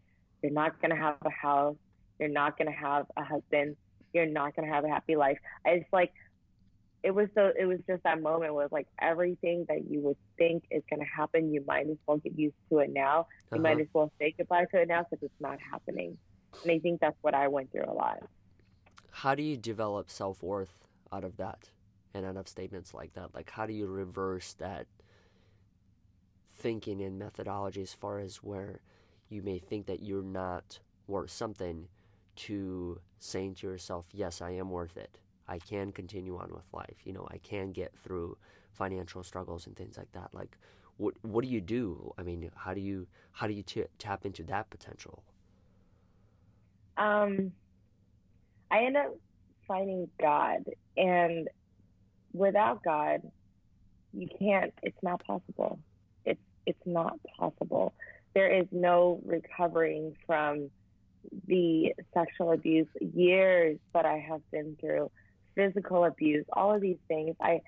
You're 0.42 0.52
not 0.52 0.80
gonna 0.80 0.96
have 0.96 1.16
a 1.24 1.30
house. 1.30 1.74
You're 2.20 2.28
not 2.28 2.56
gonna 2.56 2.70
have 2.70 3.06
a 3.16 3.24
husband. 3.24 3.76
You're 4.12 4.26
not 4.26 4.54
gonna 4.54 4.72
have 4.72 4.84
a 4.84 4.88
happy 4.88 5.16
life. 5.16 5.38
It's 5.64 5.92
like 5.92 6.12
it 7.02 7.12
was 7.12 7.26
so 7.34 7.50
it 7.58 7.66
was 7.66 7.80
just 7.88 8.04
that 8.04 8.22
moment 8.22 8.54
where 8.54 8.68
like 8.70 8.86
everything 9.02 9.66
that 9.68 9.90
you 9.90 10.02
would 10.02 10.16
think 10.38 10.62
is 10.70 10.84
gonna 10.88 11.04
happen, 11.04 11.52
you 11.52 11.64
might 11.66 11.90
as 11.90 11.96
well 12.06 12.18
get 12.18 12.38
used 12.38 12.54
to 12.70 12.78
it 12.78 12.92
now. 12.92 13.26
You 13.50 13.56
uh-huh. 13.56 13.62
might 13.62 13.80
as 13.80 13.88
well 13.92 14.12
say 14.20 14.36
goodbye 14.38 14.66
to 14.70 14.82
it 14.82 14.86
now 14.86 15.02
because 15.02 15.24
it's 15.24 15.40
not 15.40 15.58
happening. 15.60 16.16
And 16.62 16.70
I 16.70 16.78
think 16.78 17.00
that's 17.00 17.16
what 17.22 17.34
I 17.34 17.48
went 17.48 17.72
through 17.72 17.86
a 17.88 17.92
lot. 17.92 18.22
How 19.14 19.34
do 19.34 19.42
you 19.42 19.56
develop 19.56 20.10
self 20.10 20.42
worth 20.42 20.86
out 21.12 21.24
of 21.24 21.36
that? 21.36 21.70
and 22.14 22.24
out 22.24 22.36
of 22.36 22.48
statements 22.48 22.94
like 22.94 23.12
that? 23.14 23.34
Like, 23.34 23.50
how 23.50 23.66
do 23.66 23.72
you 23.72 23.86
reverse 23.86 24.54
that 24.54 24.86
thinking 26.56 27.02
and 27.02 27.18
methodology 27.18 27.82
as 27.82 27.92
far 27.92 28.20
as 28.20 28.36
where 28.36 28.80
you 29.28 29.42
may 29.42 29.58
think 29.58 29.86
that 29.86 30.02
you're 30.02 30.22
not 30.22 30.78
worth 31.08 31.30
something 31.30 31.88
to 32.36 33.00
saying 33.18 33.54
to 33.56 33.66
yourself, 33.66 34.06
yes, 34.12 34.40
I 34.40 34.50
am 34.50 34.70
worth 34.70 34.96
it. 34.96 35.18
I 35.48 35.58
can 35.58 35.92
continue 35.92 36.38
on 36.38 36.50
with 36.52 36.64
life. 36.72 36.96
You 37.04 37.12
know, 37.12 37.26
I 37.30 37.38
can 37.38 37.72
get 37.72 37.92
through 38.02 38.38
financial 38.72 39.22
struggles 39.22 39.66
and 39.66 39.76
things 39.76 39.98
like 39.98 40.10
that. 40.12 40.30
Like, 40.32 40.56
what 40.96 41.14
what 41.22 41.44
do 41.44 41.50
you 41.50 41.60
do? 41.60 42.14
I 42.16 42.22
mean, 42.22 42.50
how 42.54 42.72
do 42.72 42.80
you 42.80 43.06
how 43.32 43.46
do 43.46 43.52
you 43.52 43.62
t- 43.62 43.84
tap 43.98 44.24
into 44.24 44.42
that 44.44 44.70
potential? 44.70 45.22
Um, 46.96 47.52
I 48.74 48.86
end 48.86 48.96
up 48.96 49.14
finding 49.68 50.08
God, 50.20 50.64
and 50.96 51.48
without 52.32 52.82
God, 52.82 53.22
you 54.12 54.26
can't. 54.40 54.74
It's 54.82 54.98
not 55.00 55.24
possible. 55.24 55.78
It's 56.24 56.40
it's 56.66 56.84
not 56.84 57.20
possible. 57.38 57.94
There 58.34 58.52
is 58.52 58.66
no 58.72 59.20
recovering 59.24 60.16
from 60.26 60.70
the 61.46 61.94
sexual 62.12 62.50
abuse, 62.50 62.88
years 63.00 63.78
that 63.94 64.06
I 64.06 64.18
have 64.28 64.40
been 64.50 64.76
through, 64.80 65.08
physical 65.54 66.04
abuse, 66.04 66.44
all 66.52 66.74
of 66.74 66.80
these 66.80 66.98
things. 67.06 67.36
I 67.40 67.60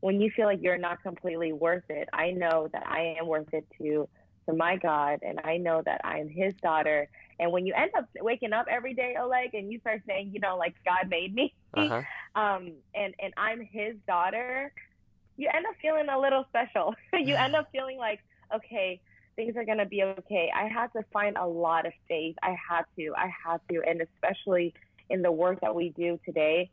when 0.00 0.18
you 0.18 0.30
feel 0.34 0.46
like 0.46 0.60
you're 0.62 0.78
not 0.78 1.02
completely 1.02 1.52
worth 1.52 1.90
it, 1.90 2.08
I 2.10 2.30
know 2.30 2.68
that 2.72 2.86
I 2.86 3.16
am 3.20 3.26
worth 3.26 3.52
it 3.52 3.66
to 3.82 4.08
to 4.48 4.54
my 4.54 4.76
God, 4.76 5.20
and 5.22 5.40
I 5.44 5.58
know 5.58 5.82
that 5.84 6.00
I 6.04 6.18
am 6.18 6.28
His 6.28 6.54
daughter. 6.62 7.08
And 7.38 7.52
when 7.52 7.66
you 7.66 7.74
end 7.74 7.90
up 7.96 8.08
waking 8.20 8.52
up 8.52 8.66
every 8.68 8.94
day, 8.94 9.14
Oleg, 9.20 9.54
and 9.54 9.70
you 9.70 9.78
start 9.80 10.02
saying, 10.06 10.30
you 10.32 10.40
know, 10.40 10.56
like 10.56 10.74
God 10.84 11.08
made 11.08 11.34
me, 11.34 11.54
uh-huh. 11.74 12.02
um, 12.40 12.72
and 12.94 13.14
and 13.20 13.32
I'm 13.36 13.60
His 13.60 13.94
daughter, 14.06 14.72
you 15.36 15.48
end 15.54 15.66
up 15.66 15.74
feeling 15.80 16.08
a 16.08 16.18
little 16.18 16.44
special. 16.48 16.94
you 17.12 17.34
end 17.34 17.54
up 17.54 17.68
feeling 17.72 17.98
like, 17.98 18.20
okay, 18.54 19.00
things 19.36 19.54
are 19.56 19.64
gonna 19.64 19.86
be 19.86 20.02
okay. 20.02 20.50
I 20.54 20.68
had 20.68 20.92
to 20.94 21.04
find 21.12 21.36
a 21.36 21.46
lot 21.46 21.86
of 21.86 21.92
faith. 22.08 22.36
I 22.42 22.56
had 22.68 22.84
to. 22.98 23.12
I 23.16 23.30
had 23.44 23.60
to, 23.70 23.82
and 23.86 24.00
especially 24.00 24.74
in 25.10 25.22
the 25.22 25.32
work 25.32 25.60
that 25.60 25.74
we 25.74 25.90
do 25.90 26.18
today, 26.24 26.70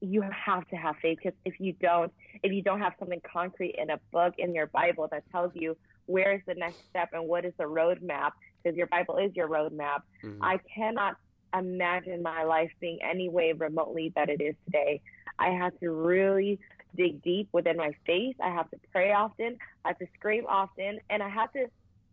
you 0.00 0.22
have 0.22 0.66
to 0.68 0.76
have 0.76 0.96
faith 1.02 1.18
because 1.22 1.38
if 1.44 1.60
you 1.60 1.74
don't, 1.74 2.12
if 2.42 2.52
you 2.52 2.62
don't 2.62 2.80
have 2.80 2.94
something 2.98 3.20
concrete 3.30 3.76
in 3.76 3.90
a 3.90 4.00
book 4.12 4.34
in 4.38 4.54
your 4.54 4.66
Bible 4.66 5.08
that 5.10 5.24
tells 5.30 5.52
you 5.54 5.76
where 6.08 6.34
is 6.34 6.40
the 6.46 6.54
next 6.54 6.78
step 6.88 7.10
and 7.12 7.28
what 7.28 7.44
is 7.44 7.52
the 7.58 7.64
roadmap, 7.64 8.32
because 8.62 8.76
your 8.76 8.86
Bible 8.86 9.18
is 9.18 9.30
your 9.36 9.46
roadmap, 9.46 10.02
mm-hmm. 10.24 10.42
I 10.42 10.58
cannot 10.74 11.16
imagine 11.56 12.22
my 12.22 12.44
life 12.44 12.70
being 12.80 12.98
any 13.02 13.28
way 13.28 13.52
remotely 13.52 14.12
that 14.16 14.30
it 14.30 14.40
is 14.40 14.54
today. 14.64 15.02
I 15.38 15.50
had 15.50 15.78
to 15.80 15.90
really 15.90 16.58
dig 16.96 17.22
deep 17.22 17.48
within 17.52 17.76
my 17.76 17.92
faith. 18.06 18.36
I 18.42 18.48
have 18.50 18.70
to 18.70 18.78
pray 18.90 19.12
often. 19.12 19.58
I 19.84 19.88
have 19.88 19.98
to 19.98 20.06
scream 20.18 20.46
often. 20.48 20.98
And 21.10 21.22
I 21.22 21.28
have 21.28 21.52
to, 21.52 21.66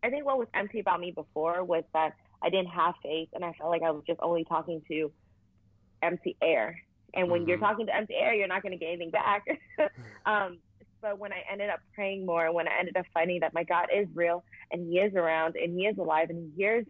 I 0.04 0.10
think 0.10 0.26
what 0.26 0.38
was 0.38 0.48
empty 0.54 0.82
about 0.82 1.00
me 1.00 1.12
before 1.12 1.64
was 1.64 1.84
that 1.94 2.16
I 2.42 2.50
didn't 2.50 2.70
have 2.70 2.96
faith 3.02 3.30
and 3.34 3.46
I 3.46 3.54
felt 3.54 3.70
like 3.70 3.82
I 3.82 3.92
was 3.92 4.04
just 4.06 4.20
only 4.22 4.44
talking 4.44 4.82
to 4.90 5.12
empty 6.02 6.36
air. 6.42 6.82
And 7.14 7.32
when 7.32 7.42
mm-hmm. 7.42 7.50
you're 7.50 7.60
talking 7.60 7.86
to 7.86 7.96
empty 7.96 8.16
air, 8.16 8.34
you're 8.34 8.48
not 8.48 8.62
going 8.62 8.74
to 8.74 8.78
get 8.78 8.88
anything 8.90 9.12
back. 9.12 9.46
um, 10.26 10.58
but 11.06 11.20
when 11.20 11.32
I 11.32 11.44
ended 11.52 11.70
up 11.70 11.82
praying 11.94 12.26
more, 12.26 12.52
when 12.52 12.68
I 12.68 12.80
ended 12.80 12.98
up 12.98 13.06
finding 13.14 13.42
that 13.42 13.54
my 13.54 13.64
God 13.64 13.90
is 13.96 14.08
real 14.16 14.44
and 14.72 14.90
He 14.90 14.98
is 14.98 15.14
around 15.14 15.56
and 15.56 15.78
He 15.78 15.86
is 15.86 16.00
alive 16.00 16.32
and 16.32 16.52
He 16.52 16.64
hears 16.64 16.88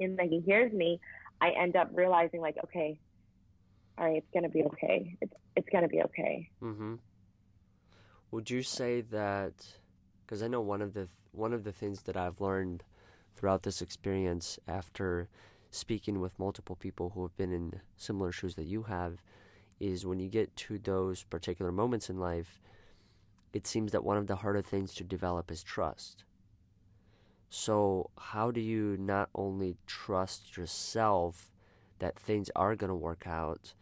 and 0.00 0.18
that 0.18 0.26
He 0.26 0.40
hears 0.40 0.72
me, 0.72 0.98
I 1.40 1.50
end 1.50 1.76
up 1.76 1.90
realizing 1.94 2.40
like, 2.40 2.56
okay, 2.64 2.98
all 3.96 4.06
right, 4.06 4.16
it's 4.16 4.26
gonna 4.34 4.48
be 4.48 4.64
okay. 4.64 5.16
It's 5.20 5.32
it's 5.54 5.68
gonna 5.70 5.86
be 5.86 6.02
okay. 6.02 6.50
Mm-hmm. 6.60 6.94
Would 8.32 8.50
you 8.50 8.62
say 8.62 9.02
that? 9.02 9.54
Because 10.24 10.42
I 10.42 10.48
know 10.48 10.60
one 10.60 10.82
of 10.82 10.92
the 10.92 11.06
one 11.30 11.52
of 11.52 11.62
the 11.62 11.72
things 11.72 12.02
that 12.02 12.16
I've 12.16 12.40
learned 12.40 12.82
throughout 13.36 13.62
this 13.62 13.80
experience 13.80 14.58
after 14.66 15.28
speaking 15.70 16.20
with 16.20 16.36
multiple 16.36 16.74
people 16.74 17.10
who 17.10 17.22
have 17.22 17.36
been 17.36 17.52
in 17.52 17.80
similar 17.96 18.32
shoes 18.32 18.56
that 18.56 18.64
you 18.64 18.84
have 18.84 19.22
is 19.78 20.04
when 20.04 20.18
you 20.18 20.28
get 20.28 20.56
to 20.56 20.80
those 20.80 21.22
particular 21.22 21.70
moments 21.70 22.10
in 22.10 22.18
life 22.18 22.60
it 23.52 23.66
seems 23.66 23.92
that 23.92 24.04
one 24.04 24.16
of 24.16 24.26
the 24.26 24.36
harder 24.36 24.62
things 24.62 24.94
to 24.94 25.04
develop 25.04 25.50
is 25.50 25.62
trust. 25.62 26.24
So, 27.48 28.10
how 28.18 28.50
do 28.50 28.60
you 28.60 28.96
not 28.98 29.30
only 29.34 29.76
trust 29.86 30.56
yourself 30.56 31.52
that 31.98 32.18
things 32.18 32.50
are 32.56 32.76
going 32.76 32.88
to 32.88 32.94
work 32.94 33.26
out 33.26 33.74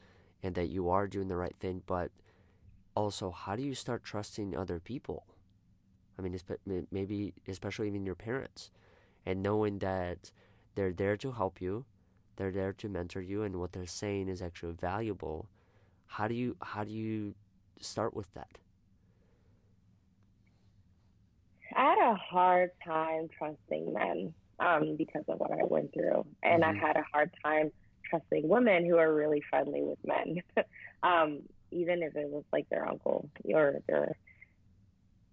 and 0.42 0.54
that 0.54 0.68
you 0.68 0.90
are 0.90 1.06
doing 1.08 1.28
the 1.28 1.36
right 1.36 1.56
thing, 1.58 1.82
but 1.86 2.10
also 2.94 3.30
how 3.30 3.56
do 3.56 3.62
you 3.62 3.74
start 3.74 4.04
trusting 4.04 4.56
other 4.56 4.78
people? 4.78 5.24
I 6.18 6.22
mean, 6.22 6.38
maybe 6.92 7.34
especially 7.48 7.88
even 7.88 8.06
your 8.06 8.14
parents, 8.14 8.70
and 9.26 9.42
knowing 9.42 9.78
that 9.80 10.30
they're 10.74 10.92
there 10.92 11.16
to 11.16 11.32
help 11.32 11.60
you, 11.60 11.86
they're 12.36 12.52
there 12.52 12.72
to 12.74 12.88
mentor 12.88 13.20
you, 13.20 13.42
and 13.42 13.56
what 13.56 13.72
they're 13.72 13.86
saying 13.86 14.28
is 14.28 14.42
actually 14.42 14.74
valuable. 14.74 15.48
How 16.06 16.28
do 16.28 16.34
you 16.34 16.56
how 16.62 16.84
do 16.84 16.92
you 16.92 17.34
start 17.80 18.14
with 18.14 18.32
that? 18.34 18.58
I 21.76 21.84
had 21.84 21.98
a 22.14 22.16
hard 22.16 22.70
time 22.84 23.28
trusting 23.36 23.92
men 23.92 24.32
um, 24.60 24.96
because 24.96 25.24
of 25.28 25.38
what 25.38 25.50
I 25.50 25.64
went 25.64 25.92
through, 25.92 26.24
and 26.42 26.62
mm-hmm. 26.62 26.84
I 26.84 26.86
had 26.86 26.96
a 26.96 27.04
hard 27.12 27.30
time 27.44 27.72
trusting 28.08 28.48
women 28.48 28.86
who 28.86 28.96
are 28.98 29.12
really 29.12 29.42
friendly 29.50 29.82
with 29.82 29.98
men, 30.04 30.42
um, 31.02 31.40
even 31.70 32.02
if 32.02 32.14
it 32.16 32.28
was 32.28 32.44
like 32.52 32.68
their 32.68 32.88
uncle 32.88 33.28
or 33.44 33.80
their 33.88 34.16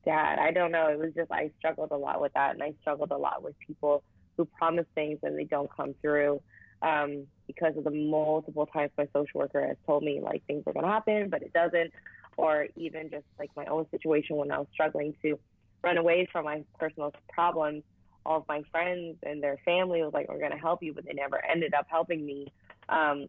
dad. 0.05 0.39
I 0.39 0.51
don't 0.51 0.71
know. 0.71 0.87
It 0.87 0.97
was 0.97 1.13
just 1.15 1.31
I 1.31 1.51
struggled 1.59 1.91
a 1.91 1.97
lot 1.97 2.21
with 2.21 2.33
that, 2.33 2.53
and 2.53 2.63
I 2.63 2.73
struggled 2.81 3.11
a 3.11 3.17
lot 3.17 3.43
with 3.43 3.55
people 3.59 4.03
who 4.37 4.45
promise 4.45 4.87
things 4.95 5.19
and 5.23 5.37
they 5.37 5.43
don't 5.43 5.69
come 5.75 5.93
through. 6.01 6.41
Um, 6.81 7.27
because 7.45 7.77
of 7.77 7.83
the 7.83 7.91
multiple 7.91 8.65
times 8.65 8.89
my 8.97 9.07
social 9.13 9.41
worker 9.41 9.63
has 9.67 9.77
told 9.85 10.01
me 10.01 10.19
like 10.19 10.43
things 10.47 10.63
are 10.65 10.73
gonna 10.73 10.87
happen, 10.87 11.29
but 11.29 11.43
it 11.43 11.53
doesn't, 11.53 11.91
or 12.37 12.67
even 12.75 13.11
just 13.11 13.25
like 13.37 13.51
my 13.55 13.65
own 13.65 13.85
situation 13.91 14.37
when 14.37 14.51
I 14.51 14.57
was 14.57 14.67
struggling 14.73 15.13
to 15.21 15.37
run 15.83 15.97
away 15.97 16.27
from 16.31 16.45
my 16.45 16.63
personal 16.79 17.13
problems. 17.31 17.83
All 18.25 18.37
of 18.37 18.47
my 18.47 18.61
friends 18.71 19.17
and 19.23 19.41
their 19.41 19.57
family 19.65 20.03
was 20.03 20.13
like, 20.13 20.29
"We're 20.29 20.39
gonna 20.39 20.57
help 20.57 20.83
you," 20.83 20.93
but 20.93 21.05
they 21.05 21.13
never 21.13 21.43
ended 21.43 21.73
up 21.73 21.87
helping 21.89 22.25
me. 22.25 22.51
Um, 22.89 23.27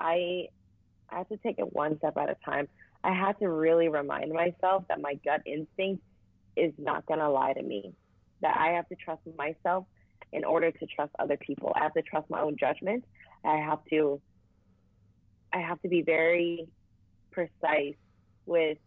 I 0.00 0.48
I 1.08 1.18
had 1.18 1.28
to 1.28 1.36
take 1.36 1.58
it 1.58 1.72
one 1.72 1.98
step 1.98 2.16
at 2.16 2.28
a 2.28 2.36
time. 2.44 2.68
I 3.04 3.12
had 3.12 3.38
to 3.38 3.48
really 3.48 3.88
remind 3.88 4.32
myself 4.32 4.84
that 4.88 5.00
my 5.00 5.14
gut 5.24 5.42
instinct 5.46 6.02
is 6.56 6.72
not 6.78 7.06
gonna 7.06 7.30
lie 7.30 7.52
to 7.52 7.62
me. 7.62 7.94
That 8.40 8.56
I 8.58 8.72
have 8.72 8.88
to 8.88 8.96
trust 8.96 9.22
myself 9.36 9.86
in 10.32 10.44
order 10.44 10.72
to 10.72 10.86
trust 10.86 11.12
other 11.18 11.36
people. 11.36 11.72
I 11.76 11.84
have 11.84 11.94
to 11.94 12.02
trust 12.02 12.28
my 12.28 12.40
own 12.40 12.56
judgment. 12.56 13.04
I 13.44 13.56
have 13.58 13.84
to 13.90 14.20
I 15.52 15.60
have 15.60 15.80
to 15.82 15.88
be 15.88 16.02
very 16.02 16.68
precise 17.30 17.96
with 18.44 18.78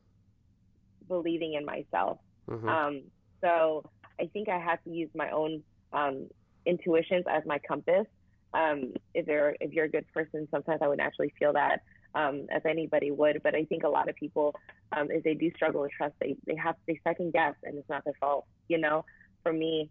believing 1.07 1.53
in 1.53 1.65
myself. 1.65 2.19
Mm-hmm. 2.49 2.67
Um, 2.67 3.01
so 3.41 3.83
I 4.19 4.27
think 4.27 4.49
I 4.49 4.59
had 4.59 4.83
to 4.83 4.89
use 4.89 5.09
my 5.15 5.29
own 5.31 5.63
um, 5.93 6.27
intuitions 6.65 7.25
as 7.29 7.43
my 7.45 7.59
compass. 7.59 8.05
Um, 8.53 8.93
if 9.13 9.27
you're 9.27 9.55
if 9.59 9.73
you're 9.73 9.85
a 9.85 9.89
good 9.89 10.05
person, 10.13 10.47
sometimes 10.51 10.81
I 10.81 10.87
would 10.87 10.97
naturally 10.97 11.33
feel 11.37 11.53
that 11.53 11.81
um, 12.15 12.47
as 12.51 12.61
anybody 12.65 13.11
would. 13.11 13.41
But 13.43 13.55
I 13.55 13.65
think 13.65 13.83
a 13.83 13.89
lot 13.89 14.09
of 14.09 14.15
people, 14.15 14.55
um, 14.91 15.09
if 15.11 15.23
they 15.23 15.35
do 15.35 15.51
struggle 15.55 15.81
with 15.81 15.91
trust, 15.91 16.15
they 16.19 16.35
they 16.45 16.55
have 16.55 16.75
they 16.87 16.99
second 17.03 17.33
guess, 17.33 17.55
and 17.63 17.77
it's 17.77 17.89
not 17.89 18.03
their 18.03 18.15
fault. 18.19 18.45
You 18.67 18.79
know, 18.79 19.05
for 19.43 19.53
me, 19.53 19.89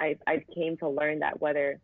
I 0.00 0.16
I 0.26 0.44
came 0.54 0.76
to 0.78 0.88
learn 0.88 1.20
that 1.20 1.40
whether 1.40 1.80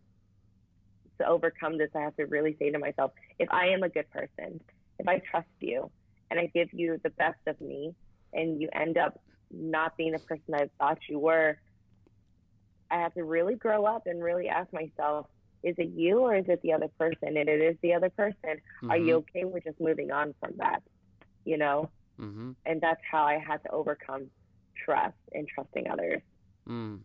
to 1.19 1.27
overcome 1.29 1.79
this, 1.79 1.91
I 1.95 2.01
have 2.01 2.17
to 2.17 2.25
really 2.25 2.57
say 2.59 2.71
to 2.71 2.79
myself, 2.79 3.13
if 3.39 3.49
I 3.53 3.69
am 3.69 3.85
a 3.85 3.89
good 3.89 4.11
person, 4.11 4.61
if 4.99 5.07
I 5.07 5.19
trust 5.19 5.47
you, 5.61 5.91
and 6.31 6.41
I 6.41 6.47
give 6.47 6.69
you 6.73 6.99
the 7.05 7.11
best 7.11 7.39
of 7.47 7.61
me, 7.61 7.95
and 8.33 8.61
you 8.61 8.69
end 8.73 8.99
up 8.99 9.21
not 9.59 9.97
being 9.97 10.13
the 10.13 10.19
person 10.19 10.55
I 10.55 10.69
thought 10.79 10.99
you 11.09 11.19
were, 11.19 11.59
I 12.91 12.97
had 12.97 13.15
to 13.15 13.25
really 13.25 13.55
grow 13.55 13.87
up 13.87 14.07
and 14.07 14.23
really 14.23 14.49
ask 14.49 14.73
myself, 14.73 15.27
is 15.63 15.75
it 15.79 15.91
you 15.95 16.19
or 16.21 16.37
is 16.37 16.45
it 16.49 16.61
the 16.63 16.73
other 16.73 16.89
person? 16.99 17.37
And 17.37 17.49
it 17.49 17.61
is 17.61 17.77
the 17.83 17.95
other 17.95 18.11
person. 18.11 18.37
Mm-hmm. 18.45 18.91
Are 18.91 18.97
you 18.97 19.15
mm-hmm. 19.15 19.39
okay 19.39 19.45
with 19.45 19.65
just 19.65 19.81
moving 19.81 20.11
on 20.11 20.35
from 20.39 20.53
that? 20.59 20.83
You 21.45 21.57
know? 21.59 21.91
Mm-hmm. 22.21 22.53
And 22.67 22.81
that's 22.81 23.01
how 23.11 23.25
I 23.25 23.39
had 23.39 23.63
to 23.65 23.71
overcome 23.71 24.27
trust 24.85 25.17
and 25.33 25.49
trusting 25.49 25.89
others. 25.91 26.21
Mm. 26.69 27.01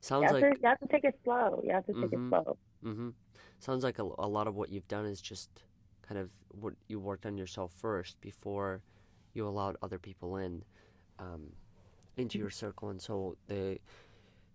Sounds 0.00 0.24
you 0.28 0.32
like 0.32 0.54
to, 0.54 0.60
you 0.60 0.68
have 0.68 0.80
to 0.80 0.88
take 0.88 1.04
it 1.04 1.18
slow. 1.24 1.60
You 1.64 1.72
have 1.72 1.86
to 1.86 1.92
take 1.92 2.10
mm-hmm. 2.10 2.26
it 2.26 2.42
slow. 2.44 2.56
Mm-hmm. 2.84 3.08
Sounds 3.60 3.84
like 3.84 3.98
a, 3.98 4.02
a 4.02 4.28
lot 4.28 4.46
of 4.46 4.56
what 4.56 4.70
you've 4.70 4.88
done 4.88 5.06
is 5.06 5.20
just 5.20 5.50
kind 6.06 6.20
of 6.20 6.30
what 6.50 6.74
you 6.88 6.98
worked 6.98 7.26
on 7.26 7.36
yourself 7.38 7.72
first 7.78 8.20
before 8.20 8.82
you 9.34 9.46
allowed 9.46 9.76
other 9.82 9.98
people 9.98 10.36
in 10.38 10.64
um, 11.20 11.52
into 12.16 12.38
your 12.38 12.50
circle. 12.50 12.88
And 12.88 13.00
so 13.00 13.36
the 13.46 13.78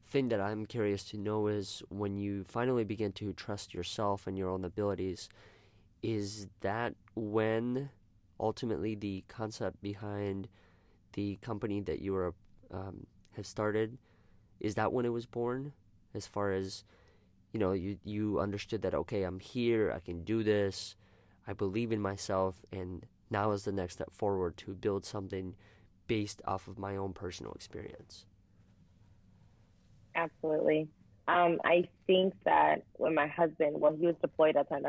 thing 0.07 0.29
that 0.29 0.41
I'm 0.41 0.65
curious 0.65 1.03
to 1.05 1.17
know 1.17 1.47
is 1.47 1.83
when 1.89 2.17
you 2.17 2.43
finally 2.43 2.83
begin 2.83 3.11
to 3.13 3.33
trust 3.33 3.73
yourself 3.73 4.27
and 4.27 4.37
your 4.37 4.49
own 4.49 4.65
abilities, 4.65 5.29
is 6.03 6.47
that 6.61 6.93
when 7.15 7.89
ultimately 8.39 8.95
the 8.95 9.23
concept 9.27 9.81
behind 9.81 10.47
the 11.13 11.37
company 11.37 11.81
that 11.81 11.99
you 12.01 12.13
were 12.13 12.33
um, 12.71 13.07
have 13.35 13.45
started 13.45 13.97
is 14.59 14.75
that 14.75 14.91
when 14.91 15.05
it 15.05 15.09
was 15.09 15.25
born 15.25 15.73
as 16.13 16.27
far 16.27 16.51
as 16.51 16.83
you 17.53 17.59
know 17.59 17.71
you 17.71 17.97
you 18.03 18.39
understood 18.39 18.81
that 18.81 18.93
okay 18.93 19.23
I'm 19.23 19.39
here 19.39 19.91
I 19.95 19.99
can 19.99 20.23
do 20.23 20.43
this 20.43 20.95
I 21.47 21.53
believe 21.53 21.91
in 21.91 22.01
myself 22.01 22.61
and 22.71 23.05
now 23.29 23.51
is 23.51 23.63
the 23.63 23.71
next 23.71 23.93
step 23.93 24.11
forward 24.11 24.57
to 24.57 24.73
build 24.73 25.05
something 25.05 25.55
based 26.07 26.41
off 26.45 26.67
of 26.67 26.77
my 26.77 26.95
own 26.95 27.13
personal 27.13 27.51
experience 27.53 28.25
absolutely 30.15 30.87
um, 31.27 31.59
I 31.65 31.87
think 32.05 32.35
that 32.43 32.83
when 32.93 33.15
my 33.15 33.27
husband 33.27 33.79
well 33.79 33.95
he 33.99 34.05
was 34.05 34.15
deployed 34.21 34.55
at 34.55 34.69
time 34.69 34.85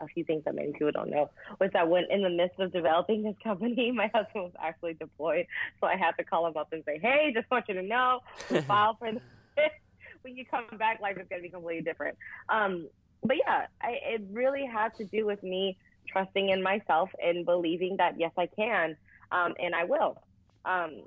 a 0.00 0.06
few 0.08 0.24
things 0.24 0.44
that 0.44 0.54
maybe 0.54 0.72
people 0.72 0.92
don't 0.92 1.10
know 1.10 1.30
was 1.60 1.70
that 1.72 1.88
when 1.88 2.04
in 2.10 2.22
the 2.22 2.30
midst 2.30 2.58
of 2.60 2.72
developing 2.72 3.22
this 3.22 3.36
company, 3.42 3.90
my 3.94 4.10
husband 4.14 4.44
was 4.44 4.52
actually 4.60 4.94
deployed. 4.94 5.46
So 5.80 5.86
I 5.86 5.96
had 5.96 6.12
to 6.12 6.24
call 6.24 6.46
him 6.46 6.56
up 6.56 6.72
and 6.72 6.82
say, 6.84 6.98
Hey, 7.00 7.32
just 7.34 7.50
want 7.50 7.66
you 7.68 7.74
to 7.74 7.82
know, 7.82 8.20
we 8.50 8.60
filed 8.62 8.98
for 8.98 9.12
this. 9.12 9.22
when 10.22 10.36
you 10.36 10.44
come 10.44 10.64
back, 10.78 11.00
life 11.00 11.16
is 11.18 11.26
going 11.28 11.42
to 11.42 11.46
be 11.46 11.50
completely 11.50 11.82
different. 11.82 12.16
Um, 12.48 12.88
but 13.22 13.36
yeah, 13.36 13.66
I, 13.80 13.98
it 14.14 14.22
really 14.30 14.66
had 14.66 14.94
to 14.96 15.04
do 15.04 15.26
with 15.26 15.42
me 15.42 15.76
trusting 16.08 16.50
in 16.50 16.62
myself 16.62 17.10
and 17.22 17.44
believing 17.44 17.96
that 17.98 18.18
yes, 18.18 18.32
I 18.36 18.46
can, 18.46 18.96
um, 19.32 19.54
and 19.58 19.74
I 19.74 19.84
will. 19.84 20.22
Um, 20.64 21.02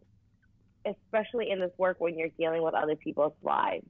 especially 0.85 1.49
in 1.49 1.59
this 1.59 1.71
work 1.77 1.97
when 1.99 2.17
you're 2.17 2.29
dealing 2.37 2.63
with 2.63 2.73
other 2.73 2.95
people's 2.95 3.33
lives. 3.43 3.85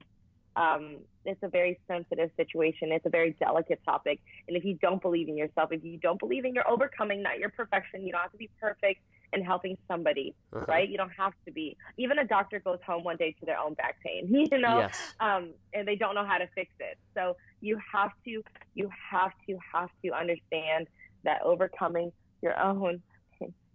Um, 0.56 0.98
it's 1.24 1.42
a 1.44 1.48
very 1.48 1.80
sensitive 1.88 2.32
situation. 2.36 2.92
It's 2.92 3.06
a 3.06 3.10
very 3.10 3.36
delicate 3.40 3.80
topic. 3.86 4.20
And 4.48 4.58
if 4.58 4.66
you 4.66 4.76
don't 4.82 5.02
believe 5.02 5.28
in 5.28 5.38
yourself, 5.38 5.72
if 5.72 5.84
you 5.84 5.98
don't 5.98 6.20
believe 6.20 6.46
in 6.46 6.56
your 6.56 6.68
overcoming, 6.68 7.22
not 7.22 7.38
your 7.38 7.50
perfection, 7.50 8.06
you 8.06 8.12
don't 8.12 8.22
have 8.22 8.32
to 8.32 8.38
be 8.38 8.50
perfect 8.60 9.02
in 9.34 9.44
helping 9.44 9.78
somebody, 9.88 10.34
uh-huh. 10.54 10.66
right? 10.68 10.90
You 10.90 10.98
don't 10.98 11.12
have 11.12 11.34
to 11.46 11.52
be. 11.52 11.78
Even 11.98 12.18
a 12.18 12.26
doctor 12.26 12.60
goes 12.60 12.80
home 12.86 13.04
one 13.04 13.18
day 13.18 13.36
to 13.40 13.46
their 13.46 13.60
own 13.60 13.76
back 13.76 13.98
pain, 14.04 14.28
you 14.52 14.58
know, 14.58 14.80
yes. 14.80 14.98
um, 15.20 15.52
and 15.74 15.88
they 15.88 15.96
don't 15.96 16.16
know 16.16 16.26
how 16.26 16.38
to 16.38 16.48
fix 16.56 16.72
it. 16.80 16.98
So 17.14 17.36
you 17.62 17.78
have 17.94 18.12
to, 18.26 18.42
you 18.74 18.90
have 19.12 19.34
to, 19.48 19.58
have 19.74 19.90
to 20.04 20.12
understand 20.12 20.88
that 21.24 21.42
overcoming 21.44 22.12
your 22.42 22.60
own, 22.60 23.02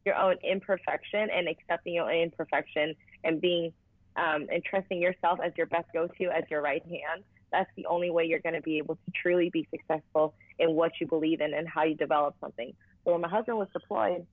your 0.04 0.16
own 0.16 0.36
imperfection 0.42 1.28
and 1.30 1.48
accepting 1.48 1.94
your 1.94 2.10
own 2.10 2.22
imperfection 2.22 2.94
and 3.24 3.40
being 3.40 3.72
um, 4.16 4.46
and 4.52 4.62
trusting 4.64 5.00
yourself 5.00 5.38
as 5.44 5.52
your 5.56 5.66
best 5.66 5.86
go-to, 5.92 6.24
as 6.26 6.44
your 6.50 6.60
right 6.60 6.82
hand. 6.84 7.24
That's 7.50 7.70
the 7.76 7.86
only 7.86 8.10
way 8.10 8.24
you're 8.24 8.40
going 8.40 8.54
to 8.54 8.62
be 8.62 8.78
able 8.78 8.96
to 8.96 9.12
truly 9.14 9.50
be 9.50 9.68
successful 9.70 10.34
in 10.58 10.72
what 10.72 10.92
you 11.00 11.06
believe 11.06 11.40
in 11.40 11.54
and 11.54 11.68
how 11.68 11.84
you 11.84 11.94
develop 11.94 12.34
something. 12.40 12.72
So 13.04 13.12
when 13.12 13.20
my 13.20 13.28
husband 13.28 13.58
was 13.58 13.68
deployed, 13.72 14.26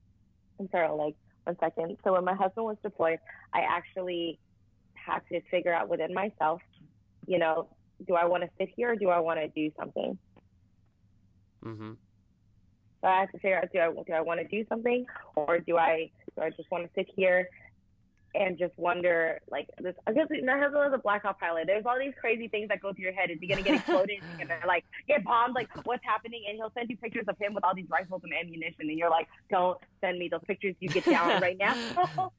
I'm 0.58 0.68
sorry, 0.70 0.88
like 0.90 1.14
one 1.44 1.56
second. 1.60 1.96
So 2.04 2.12
when 2.12 2.24
my 2.24 2.34
husband 2.34 2.66
was 2.66 2.76
deployed, 2.82 3.18
I 3.52 3.60
actually 3.60 4.38
had 4.94 5.20
to 5.30 5.40
figure 5.50 5.72
out 5.72 5.88
within 5.88 6.14
myself, 6.14 6.60
you 7.26 7.38
know, 7.38 7.68
do 8.06 8.14
I 8.14 8.24
want 8.26 8.42
to 8.42 8.50
sit 8.58 8.70
here 8.74 8.92
or 8.92 8.96
do 8.96 9.08
I 9.08 9.20
want 9.20 9.40
to 9.40 9.48
do 9.48 9.70
something? 9.78 10.18
Mm-hmm. 11.64 11.92
So 13.00 13.08
I 13.08 13.20
have 13.20 13.30
to 13.32 13.38
figure 13.38 13.58
out 13.58 13.72
do 13.72 13.78
I 13.80 13.90
do 14.06 14.12
I 14.12 14.20
want 14.20 14.40
to 14.40 14.46
do 14.46 14.64
something 14.68 15.06
or 15.34 15.58
do 15.58 15.76
I 15.76 16.10
do 16.36 16.42
I 16.42 16.50
just 16.50 16.70
want 16.70 16.84
to 16.84 16.90
sit 16.94 17.08
here 17.14 17.48
and 18.34 18.58
just 18.58 18.76
wonder 18.78 19.40
like 19.50 19.68
this 19.80 19.94
because 20.06 20.28
my 20.44 20.58
husband 20.58 20.74
was 20.74 20.92
a 20.94 20.98
black 20.98 21.24
ops 21.24 21.40
pilot. 21.40 21.66
There's 21.66 21.84
all 21.84 21.98
these 21.98 22.14
crazy 22.20 22.48
things 22.48 22.68
that 22.68 22.80
go 22.80 22.92
through 22.92 23.04
your 23.04 23.12
head. 23.12 23.30
Is 23.30 23.38
he 23.40 23.46
gonna 23.46 23.62
get 23.62 23.76
exploded? 23.76 24.18
Is 24.18 24.24
he 24.36 24.44
gonna 24.44 24.60
like 24.66 24.84
get 25.08 25.24
bombed? 25.24 25.54
Like 25.54 25.68
what's 25.84 26.04
happening? 26.04 26.44
And 26.48 26.56
he'll 26.56 26.72
send 26.76 26.90
you 26.90 26.96
pictures 26.96 27.24
of 27.28 27.36
him 27.38 27.54
with 27.54 27.64
all 27.64 27.74
these 27.74 27.90
rifles 27.90 28.20
and 28.22 28.32
ammunition, 28.32 28.88
and 28.88 28.98
you're 28.98 29.10
like, 29.10 29.28
don't 29.50 29.78
send 30.00 30.18
me 30.18 30.28
those 30.28 30.42
pictures. 30.46 30.76
You 30.80 30.88
get 30.88 31.04
down 31.04 31.40
right 31.42 31.58
now. 31.58 31.74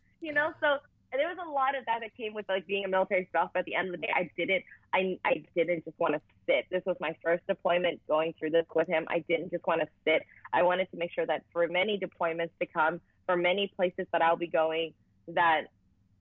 you 0.22 0.34
know, 0.34 0.54
so 0.62 0.78
there 1.14 1.28
was 1.28 1.38
a 1.46 1.50
lot 1.50 1.78
of 1.78 1.86
that 1.86 2.00
that 2.02 2.16
came 2.16 2.34
with 2.34 2.48
like 2.48 2.66
being 2.68 2.86
a 2.86 2.88
military 2.88 3.26
spouse. 3.26 3.50
But 3.54 3.60
at 3.60 3.66
the 3.66 3.76
end 3.76 3.88
of 3.88 4.00
the 4.00 4.06
day, 4.06 4.14
I 4.16 4.30
didn't. 4.38 4.64
I 4.94 5.20
I 5.26 5.44
didn't 5.56 5.86
just 5.86 6.00
want 6.00 6.14
to 6.14 6.22
sit. 6.46 6.66
This 6.70 6.84
was 6.86 6.96
my 7.00 7.16
first 7.24 7.46
deployment 7.48 8.06
going 8.08 8.34
through 8.40 8.52
this 8.52 8.66
with 8.74 8.88
him. 8.88 9.06
I 9.10 9.20
didn't 9.28 9.52
just 9.52 9.66
want 9.68 9.82
to 9.82 9.88
sit. 10.06 10.24
I 10.54 10.64
wanted 10.64 10.90
to 10.92 10.98
make 10.98 11.12
sure 11.14 11.26
that 11.26 11.44
for 11.52 11.68
many 11.68 12.00
deployments 12.00 12.52
to 12.60 12.66
come, 12.66 13.02
for 13.26 13.36
many 13.36 13.72
places 13.76 14.06
that 14.12 14.22
I'll 14.22 14.38
be 14.38 14.48
going, 14.48 14.94
that 15.30 15.64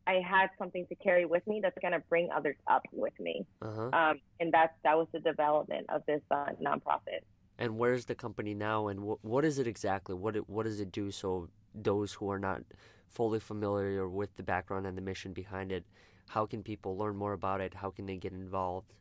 I 0.07 0.15
had 0.15 0.49
something 0.59 0.87
to 0.87 0.95
carry 0.97 1.25
with 1.25 1.47
me 1.47 1.61
that's 1.63 1.79
going 1.81 1.93
to 1.93 2.03
bring 2.09 2.31
others 2.31 2.57
up 2.67 2.83
with 2.93 3.19
me. 3.21 3.47
Uh-huh. 3.63 3.91
Um, 3.93 4.21
and 4.41 4.53
that 4.53 4.77
that 4.85 4.97
was 4.97 5.07
the 5.13 5.21
development 5.21 5.87
of 5.89 6.03
this 6.07 6.23
uh, 6.31 6.47
nonprofit. 6.61 7.23
And 7.59 7.77
where's 7.77 8.07
the 8.07 8.15
company 8.15 8.55
now? 8.55 8.89
And 8.89 9.01
wh- 9.01 9.25
what 9.25 9.45
is 9.45 9.59
it 9.59 9.67
exactly? 9.67 10.15
What 10.15 10.35
it, 10.35 10.49
what 10.49 10.65
does 10.65 10.81
it 10.81 10.91
do? 10.91 11.11
So 11.11 11.49
those 11.75 12.15
who 12.15 12.31
are 12.31 12.39
not 12.39 12.63
fully 13.11 13.41
familiar 13.41 14.09
with 14.09 14.37
the 14.37 14.43
background 14.43 14.87
and 14.87 14.97
the 14.97 15.03
mission 15.03 15.33
behind 15.33 15.73
it, 15.73 15.85
how 16.29 16.47
can 16.47 16.63
people 16.63 16.97
learn 16.97 17.17
more 17.17 17.33
about 17.33 17.61
it? 17.61 17.75
How 17.75 17.91
can 17.91 18.07
they 18.07 18.17
get 18.17 18.33
involved? 18.33 18.93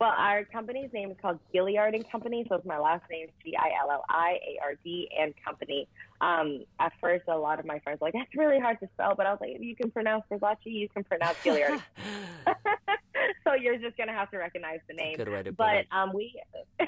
Well, 0.00 0.14
our 0.16 0.44
company's 0.44 0.92
name 0.92 1.10
is 1.10 1.16
called 1.20 1.40
Gilliard 1.52 1.92
and 1.92 2.08
Company, 2.08 2.46
so 2.48 2.54
it's 2.54 2.66
my 2.66 2.78
last 2.78 3.02
name, 3.10 3.24
is 3.24 3.30
G 3.44 3.56
I 3.56 3.70
L 3.82 3.90
L 3.90 4.04
I 4.08 4.38
A 4.46 4.58
R 4.62 4.74
D 4.84 5.08
and 5.18 5.34
Company. 5.44 5.88
Um, 6.20 6.64
at 6.78 6.92
first, 7.00 7.24
a 7.26 7.36
lot 7.36 7.58
of 7.58 7.66
my 7.66 7.80
friends 7.80 8.00
were 8.00 8.06
like, 8.06 8.14
"That's 8.14 8.32
really 8.36 8.60
hard 8.60 8.78
to 8.78 8.88
spell," 8.94 9.14
but 9.16 9.26
I 9.26 9.32
was 9.32 9.40
like, 9.40 9.56
"If 9.56 9.62
you 9.62 9.74
can 9.74 9.90
pronounce 9.90 10.22
Versace, 10.30 10.56
you 10.66 10.88
can 10.88 11.02
pronounce 11.02 11.38
Gilliard." 11.44 11.82
so 13.44 13.54
you're 13.54 13.78
just 13.78 13.96
gonna 13.96 14.12
have 14.12 14.30
to 14.30 14.38
recognize 14.38 14.78
the 14.88 14.94
name. 14.94 15.16
Good 15.16 15.30
way 15.30 15.42
to 15.42 15.50
put 15.50 15.56
but 15.56 15.86
um, 15.90 16.12
we, 16.14 16.40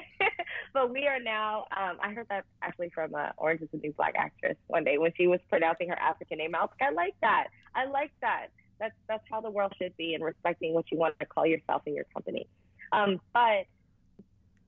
but 0.73 0.91
we 0.91 1.07
are 1.07 1.19
now. 1.19 1.65
Um, 1.75 1.97
I 2.01 2.13
heard 2.13 2.27
that 2.29 2.45
actually 2.61 2.89
from 2.89 3.15
uh, 3.15 3.29
Orange 3.37 3.61
Is 3.61 3.69
the 3.71 3.77
New 3.77 3.93
Black 3.93 4.13
actress 4.17 4.57
one 4.67 4.83
day 4.83 4.97
when 4.97 5.11
she 5.15 5.27
was 5.27 5.39
pronouncing 5.49 5.89
her 5.89 5.99
African 5.99 6.37
name. 6.37 6.55
I 6.55 6.61
like, 6.61 6.69
I 6.81 6.91
like 6.91 7.15
that. 7.21 7.47
I 7.75 7.85
like 7.85 8.11
that. 8.21 8.47
That's 8.79 8.95
that's 9.07 9.23
how 9.29 9.41
the 9.41 9.49
world 9.49 9.73
should 9.79 9.95
be, 9.97 10.15
and 10.15 10.23
respecting 10.23 10.73
what 10.73 10.85
you 10.91 10.97
want 10.97 11.19
to 11.19 11.25
call 11.25 11.45
yourself 11.45 11.83
and 11.85 11.95
your 11.95 12.05
company. 12.13 12.47
Um, 12.91 13.19
but 13.33 13.65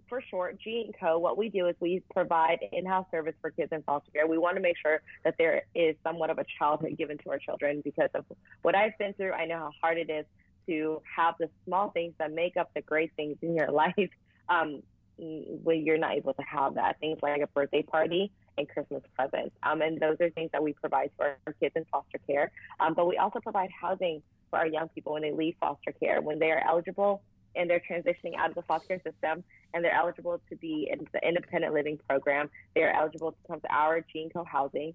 for 0.07 0.21
short, 0.29 0.59
G 0.61 0.83
and 0.85 0.95
Co. 0.99 1.17
What 1.17 1.37
we 1.37 1.49
do 1.49 1.67
is 1.67 1.75
we 1.79 2.03
provide 2.13 2.59
in-house 2.71 3.07
service 3.09 3.33
for 3.41 3.49
kids 3.49 3.71
in 3.71 3.81
foster 3.83 4.11
care. 4.11 4.27
We 4.27 4.37
want 4.37 4.55
to 4.57 4.61
make 4.61 4.77
sure 4.77 5.01
that 5.23 5.35
there 5.37 5.63
is 5.73 5.95
somewhat 6.03 6.29
of 6.29 6.37
a 6.37 6.45
childhood 6.59 6.95
given 6.97 7.17
to 7.19 7.31
our 7.31 7.39
children 7.39 7.81
because 7.83 8.09
of 8.13 8.25
what 8.61 8.75
I've 8.75 8.97
been 8.99 9.13
through. 9.13 9.31
I 9.31 9.45
know 9.45 9.57
how 9.57 9.71
hard 9.81 9.97
it 9.97 10.09
is 10.09 10.25
to 10.67 11.01
have 11.15 11.35
the 11.39 11.49
small 11.65 11.89
things 11.89 12.13
that 12.19 12.31
make 12.31 12.57
up 12.57 12.69
the 12.75 12.81
great 12.81 13.11
things 13.15 13.37
in 13.41 13.55
your 13.55 13.71
life 13.71 14.09
um, 14.49 14.83
when 15.17 15.85
you're 15.85 15.97
not 15.97 16.13
able 16.13 16.33
to 16.33 16.41
have 16.43 16.75
that. 16.75 16.99
Things 16.99 17.19
like 17.21 17.41
a 17.41 17.47
birthday 17.47 17.81
party 17.81 18.31
and 18.57 18.67
Christmas 18.67 19.03
presents. 19.15 19.55
Um, 19.63 19.81
and 19.81 19.99
those 19.99 20.17
are 20.19 20.29
things 20.31 20.51
that 20.53 20.63
we 20.63 20.73
provide 20.73 21.11
for 21.17 21.37
our 21.45 21.53
kids 21.53 21.73
in 21.75 21.85
foster 21.91 22.19
care. 22.27 22.51
Um, 22.79 22.93
but 22.93 23.07
we 23.07 23.17
also 23.17 23.39
provide 23.39 23.69
housing 23.79 24.21
for 24.49 24.59
our 24.59 24.67
young 24.67 24.89
people 24.89 25.13
when 25.13 25.21
they 25.21 25.31
leave 25.31 25.55
foster 25.59 25.91
care. 25.91 26.21
When 26.21 26.39
they 26.39 26.51
are 26.51 26.63
eligible 26.67 27.21
and 27.55 27.69
they're 27.69 27.81
transitioning 27.89 28.35
out 28.37 28.49
of 28.49 28.55
the 28.55 28.63
foster 28.63 28.87
care 28.87 29.01
system 29.11 29.43
and 29.73 29.83
they're 29.83 29.95
eligible 29.95 30.39
to 30.49 30.55
be 30.55 30.89
in 30.91 31.07
the 31.13 31.27
independent 31.27 31.73
living 31.73 31.99
program. 32.07 32.49
They're 32.75 32.95
eligible 32.95 33.31
to 33.31 33.37
come 33.47 33.61
to 33.61 33.73
our 33.73 34.01
G 34.01 34.23
and 34.23 34.33
Co 34.33 34.43
housing. 34.43 34.93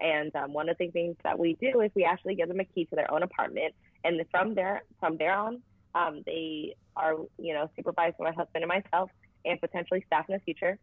And 0.00 0.34
um, 0.36 0.52
one 0.52 0.68
of 0.68 0.78
the 0.78 0.88
things 0.88 1.16
that 1.24 1.38
we 1.38 1.54
do 1.60 1.80
is 1.80 1.90
we 1.94 2.04
actually 2.04 2.36
give 2.36 2.48
them 2.48 2.60
a 2.60 2.64
key 2.64 2.84
to 2.86 2.96
their 2.96 3.12
own 3.12 3.22
apartment, 3.22 3.74
and 4.04 4.20
from 4.30 4.54
there 4.54 4.82
from 5.00 5.16
there 5.16 5.34
on, 5.34 5.60
um, 5.94 6.22
they 6.24 6.76
are 6.96 7.16
you 7.36 7.52
know 7.52 7.68
supervised 7.74 8.16
by 8.16 8.26
my 8.26 8.32
husband 8.32 8.62
and 8.62 8.68
myself, 8.68 9.10
and 9.44 9.60
potentially 9.60 10.04
staff 10.06 10.26
in 10.28 10.34
the 10.34 10.40
future, 10.40 10.78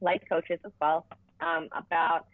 like 0.00 0.28
coaches 0.28 0.58
as 0.64 0.72
well, 0.80 1.06
um, 1.40 1.68
about 1.72 2.26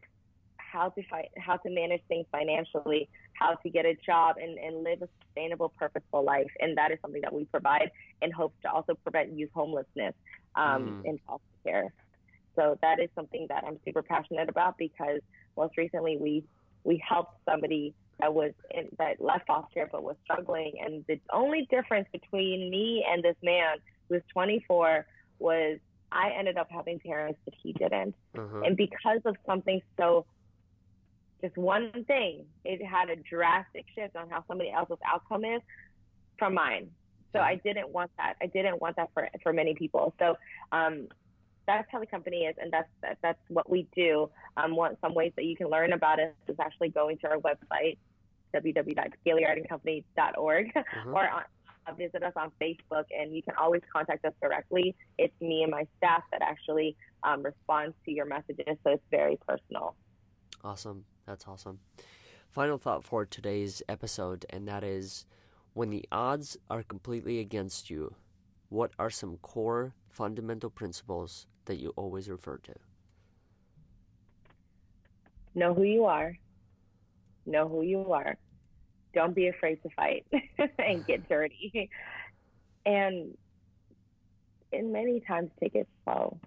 how 0.56 0.88
to 0.90 1.02
fight, 1.08 1.30
how 1.38 1.56
to 1.56 1.70
manage 1.70 2.02
things 2.08 2.26
financially, 2.30 3.08
how 3.32 3.54
to 3.54 3.70
get 3.70 3.86
a 3.86 3.94
job 3.94 4.36
and, 4.40 4.58
and 4.58 4.84
live 4.84 5.02
a 5.02 5.08
sustainable, 5.24 5.72
purposeful 5.78 6.24
life. 6.24 6.50
And 6.60 6.76
that 6.76 6.90
is 6.92 6.98
something 7.00 7.22
that 7.22 7.32
we 7.32 7.44
provide 7.46 7.90
in 8.22 8.30
hopes 8.30 8.56
to 8.62 8.70
also 8.70 8.94
prevent 8.94 9.32
youth 9.32 9.50
homelessness 9.54 10.14
um, 10.54 11.02
mm. 11.02 11.08
in 11.08 11.18
foster 11.26 11.44
care. 11.64 11.92
So 12.54 12.78
that 12.82 13.00
is 13.00 13.08
something 13.14 13.46
that 13.48 13.64
I'm 13.66 13.78
super 13.84 14.02
passionate 14.02 14.48
about 14.48 14.78
because 14.78 15.20
most 15.56 15.76
recently 15.76 16.16
we 16.16 16.44
we 16.84 17.02
helped 17.06 17.34
somebody 17.44 17.92
that 18.20 18.32
was 18.32 18.52
in, 18.70 18.88
that 18.98 19.20
left 19.20 19.46
foster 19.46 19.68
care 19.74 19.88
but 19.90 20.02
was 20.02 20.16
struggling. 20.24 20.72
And 20.82 21.04
the 21.06 21.20
only 21.32 21.66
difference 21.70 22.08
between 22.12 22.70
me 22.70 23.04
and 23.10 23.22
this 23.22 23.36
man 23.42 23.78
who 24.08 24.14
was 24.14 24.22
24 24.32 25.06
was 25.38 25.78
I 26.12 26.30
ended 26.38 26.56
up 26.56 26.68
having 26.70 26.98
parents 26.98 27.38
that 27.44 27.54
he 27.62 27.72
didn't. 27.72 28.14
Uh-huh. 28.36 28.62
And 28.64 28.76
because 28.76 29.20
of 29.24 29.36
something 29.44 29.80
so, 29.98 30.24
just 31.42 31.56
one 31.56 32.04
thing, 32.06 32.44
it 32.64 32.84
had 32.84 33.10
a 33.10 33.16
drastic 33.16 33.84
shift 33.94 34.16
on 34.16 34.30
how 34.30 34.44
somebody 34.48 34.70
else's 34.70 34.98
outcome 35.06 35.44
is 35.44 35.60
from 36.38 36.54
mine. 36.54 36.88
So 37.32 37.40
I 37.40 37.56
didn't 37.56 37.90
want 37.90 38.10
that. 38.16 38.34
I 38.40 38.46
didn't 38.46 38.80
want 38.80 38.96
that 38.96 39.10
for 39.12 39.28
for 39.42 39.52
many 39.52 39.74
people. 39.74 40.14
So 40.18 40.38
um, 40.72 41.08
that's 41.66 41.86
how 41.90 42.00
the 42.00 42.06
company 42.06 42.44
is, 42.44 42.54
and 42.58 42.72
that's 42.72 42.88
that, 43.02 43.18
that's 43.20 43.38
what 43.48 43.68
we 43.68 43.86
do. 43.94 44.30
Um, 44.56 44.74
one 44.74 44.96
some 45.02 45.12
ways 45.12 45.32
that 45.36 45.44
you 45.44 45.54
can 45.54 45.68
learn 45.68 45.92
about 45.92 46.18
us 46.18 46.30
is 46.48 46.56
actually 46.58 46.88
going 46.90 47.18
to 47.18 47.28
our 47.28 47.36
website 47.38 47.98
www.gilliardandcompany.org 48.54 50.72
Uh-huh. 50.76 51.10
or 51.10 51.28
on, 51.28 51.42
visit 51.94 52.22
us 52.22 52.32
on 52.36 52.50
Facebook, 52.60 53.04
and 53.16 53.34
you 53.34 53.42
can 53.42 53.54
always 53.56 53.82
contact 53.92 54.24
us 54.24 54.32
directly. 54.40 54.94
It's 55.18 55.38
me 55.40 55.62
and 55.62 55.70
my 55.70 55.86
staff 55.98 56.22
that 56.32 56.42
actually 56.42 56.96
um, 57.22 57.42
responds 57.42 57.94
to 58.04 58.12
your 58.12 58.26
messages, 58.26 58.76
so 58.84 58.92
it's 58.92 59.04
very 59.10 59.38
personal. 59.46 59.94
Awesome. 60.64 61.04
That's 61.26 61.46
awesome. 61.46 61.80
Final 62.50 62.78
thought 62.78 63.04
for 63.04 63.26
today's 63.26 63.82
episode, 63.88 64.46
and 64.50 64.66
that 64.68 64.82
is 64.82 65.26
when 65.74 65.90
the 65.90 66.06
odds 66.10 66.56
are 66.70 66.82
completely 66.82 67.38
against 67.38 67.90
you, 67.90 68.14
what 68.68 68.92
are 68.98 69.10
some 69.10 69.36
core 69.38 69.94
fundamental 70.08 70.70
principles 70.70 71.46
that 71.66 71.76
you 71.76 71.92
always 71.96 72.28
refer 72.30 72.56
to? 72.58 72.74
Know 75.54 75.74
who 75.74 75.82
you 75.82 76.04
are. 76.04 76.34
Know 77.44 77.68
who 77.68 77.82
you 77.82 78.12
are. 78.12 78.36
Don't 79.14 79.34
be 79.34 79.48
afraid 79.48 79.82
to 79.82 79.88
fight 79.96 80.26
and 80.78 81.06
get 81.06 81.28
dirty. 81.28 81.90
And 82.84 83.36
and 84.72 84.92
many 84.92 85.20
times 85.26 85.50
take 85.60 85.74
it 85.74 85.88
slow. 86.04 86.40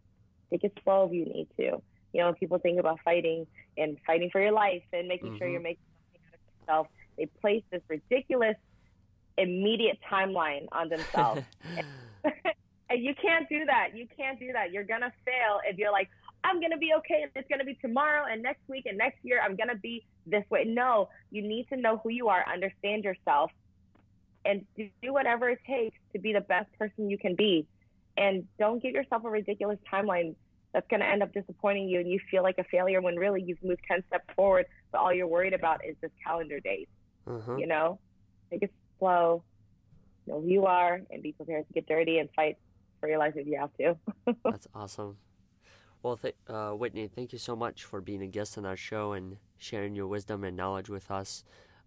Take 0.52 0.64
it 0.64 0.74
slow 0.84 1.06
if 1.08 1.14
you 1.14 1.26
need 1.26 1.48
to. 1.58 1.82
You 2.14 2.22
know, 2.22 2.34
people 2.34 2.60
think 2.60 2.80
about 2.80 3.00
fighting 3.04 3.48
and 3.78 3.98
fighting 4.06 4.30
for 4.32 4.42
your 4.42 4.52
life 4.52 4.84
and 4.94 5.08
making 5.08 5.34
sure 5.38 5.48
Mhm. 5.48 5.52
you're 5.52 5.62
making 5.62 5.84
something 6.14 6.22
out 6.28 6.34
of 6.34 6.40
yourself. 6.68 6.88
They 7.18 7.26
place 7.42 7.64
this 7.72 7.82
ridiculous 7.90 8.56
immediate 9.38 10.00
timeline 10.12 10.68
on 10.72 10.90
themselves. 10.90 11.44
and 12.90 13.04
you 13.04 13.14
can't 13.16 13.48
do 13.50 13.66
that. 13.66 13.90
You 13.96 14.08
can't 14.16 14.40
do 14.40 14.52
that. 14.54 14.72
You're 14.72 14.84
gonna 14.86 15.14
fail 15.26 15.60
if 15.66 15.78
you're 15.78 15.92
like, 15.92 16.10
I'm 16.50 16.60
gonna 16.60 16.78
be 16.78 16.92
okay 16.98 17.22
and 17.22 17.32
it's 17.36 17.48
gonna 17.50 17.64
be 17.64 17.76
tomorrow 17.76 18.26
and 18.30 18.42
next 18.42 18.62
week 18.68 18.86
and 18.88 18.98
next 18.98 19.18
year 19.24 19.40
I'm 19.44 19.56
gonna 19.56 19.76
be 19.76 20.06
this 20.26 20.44
way. 20.50 20.64
No, 20.66 21.10
you 21.32 21.42
need 21.42 21.68
to 21.70 21.78
know 21.78 21.98
who 22.04 22.10
you 22.10 22.30
are, 22.30 22.44
understand 22.52 23.04
yourself, 23.04 23.52
and 24.46 24.66
do 24.78 25.14
whatever 25.14 25.50
it 25.50 25.60
takes 25.68 25.98
to 26.14 26.20
be 26.20 26.34
the 26.34 26.42
best 26.42 26.72
person 26.78 27.10
you 27.10 27.18
can 27.18 27.36
be. 27.36 27.68
And 28.18 28.48
don't 28.58 28.82
give 28.82 28.94
yourself 28.94 29.24
a 29.26 29.30
ridiculous 29.30 29.78
timeline 29.92 30.36
that's 30.74 30.88
gonna 30.90 31.06
end 31.06 31.22
up 31.22 31.34
disappointing 31.34 31.88
you 31.88 32.00
and 32.00 32.10
you 32.10 32.20
feel 32.32 32.42
like 32.42 32.58
a 32.58 32.64
failure 32.66 33.02
when 33.02 33.16
really 33.16 33.42
you've 33.42 33.64
moved 33.64 33.82
ten 33.88 34.04
steps 34.08 34.26
forward, 34.36 34.66
but 34.92 35.00
all 35.00 35.14
you're 35.14 35.28
worried 35.28 35.54
about 35.54 35.86
is 35.86 35.96
this 36.02 36.12
calendar 36.26 36.60
date. 36.60 36.90
Uh-huh. 37.28 37.58
You 37.58 37.68
know? 37.68 38.00
Take 38.50 38.64
it 38.64 38.74
slow, 38.98 39.44
know 40.26 40.42
who 40.42 40.48
you 40.48 40.66
are 40.66 41.02
and 41.12 41.22
be 41.22 41.32
prepared 41.34 41.68
to 41.68 41.74
get 41.74 41.88
dirty 41.88 42.18
and 42.18 42.30
fight 42.36 42.58
for 43.00 43.08
your 43.08 43.20
life 43.20 43.34
if 43.36 43.46
you 43.46 43.60
have 43.60 43.74
to. 43.78 43.96
That's 44.44 44.68
awesome. 44.74 45.18
Well, 46.02 46.16
th- 46.18 46.36
uh, 46.48 46.72
Whitney, 46.72 47.08
thank 47.08 47.34
you 47.34 47.40
so 47.40 47.56
much 47.58 47.84
for 47.84 48.00
being 48.00 48.22
a 48.22 48.28
guest 48.28 48.58
on 48.58 48.66
our 48.66 48.78
show 48.78 49.12
and 49.14 49.36
sharing 49.58 49.96
your 49.96 50.08
wisdom 50.08 50.44
and 50.46 50.56
knowledge 50.56 50.88
with 50.90 51.12
us. 51.12 51.44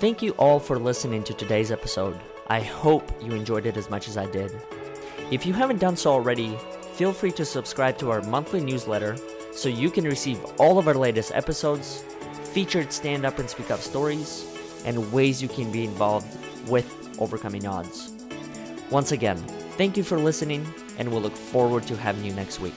Thank 0.00 0.22
you 0.22 0.32
all 0.32 0.58
for 0.58 0.78
listening 0.78 1.22
to 1.24 1.34
today's 1.34 1.70
episode. 1.70 2.18
I 2.48 2.60
hope 2.60 3.12
you 3.22 3.32
enjoyed 3.32 3.66
it 3.66 3.76
as 3.76 3.88
much 3.90 4.08
as 4.08 4.16
I 4.16 4.26
did. 4.26 4.50
If 5.32 5.46
you 5.46 5.54
haven't 5.54 5.80
done 5.80 5.96
so 5.96 6.12
already, 6.12 6.58
feel 6.92 7.14
free 7.14 7.32
to 7.32 7.44
subscribe 7.46 7.96
to 7.96 8.10
our 8.10 8.20
monthly 8.20 8.60
newsletter 8.60 9.16
so 9.50 9.70
you 9.70 9.90
can 9.90 10.04
receive 10.04 10.38
all 10.60 10.78
of 10.78 10.86
our 10.86 10.92
latest 10.92 11.32
episodes, 11.34 12.04
featured 12.52 12.92
stand 12.92 13.24
up 13.24 13.38
and 13.38 13.48
speak 13.48 13.70
up 13.70 13.80
stories, 13.80 14.44
and 14.84 15.10
ways 15.10 15.40
you 15.40 15.48
can 15.48 15.72
be 15.72 15.84
involved 15.84 16.28
with 16.68 17.16
overcoming 17.18 17.66
odds. 17.66 18.12
Once 18.90 19.12
again, 19.12 19.38
thank 19.78 19.96
you 19.96 20.02
for 20.04 20.18
listening, 20.18 20.66
and 20.98 21.10
we'll 21.10 21.22
look 21.22 21.34
forward 21.34 21.86
to 21.86 21.96
having 21.96 22.26
you 22.26 22.34
next 22.34 22.60
week. 22.60 22.74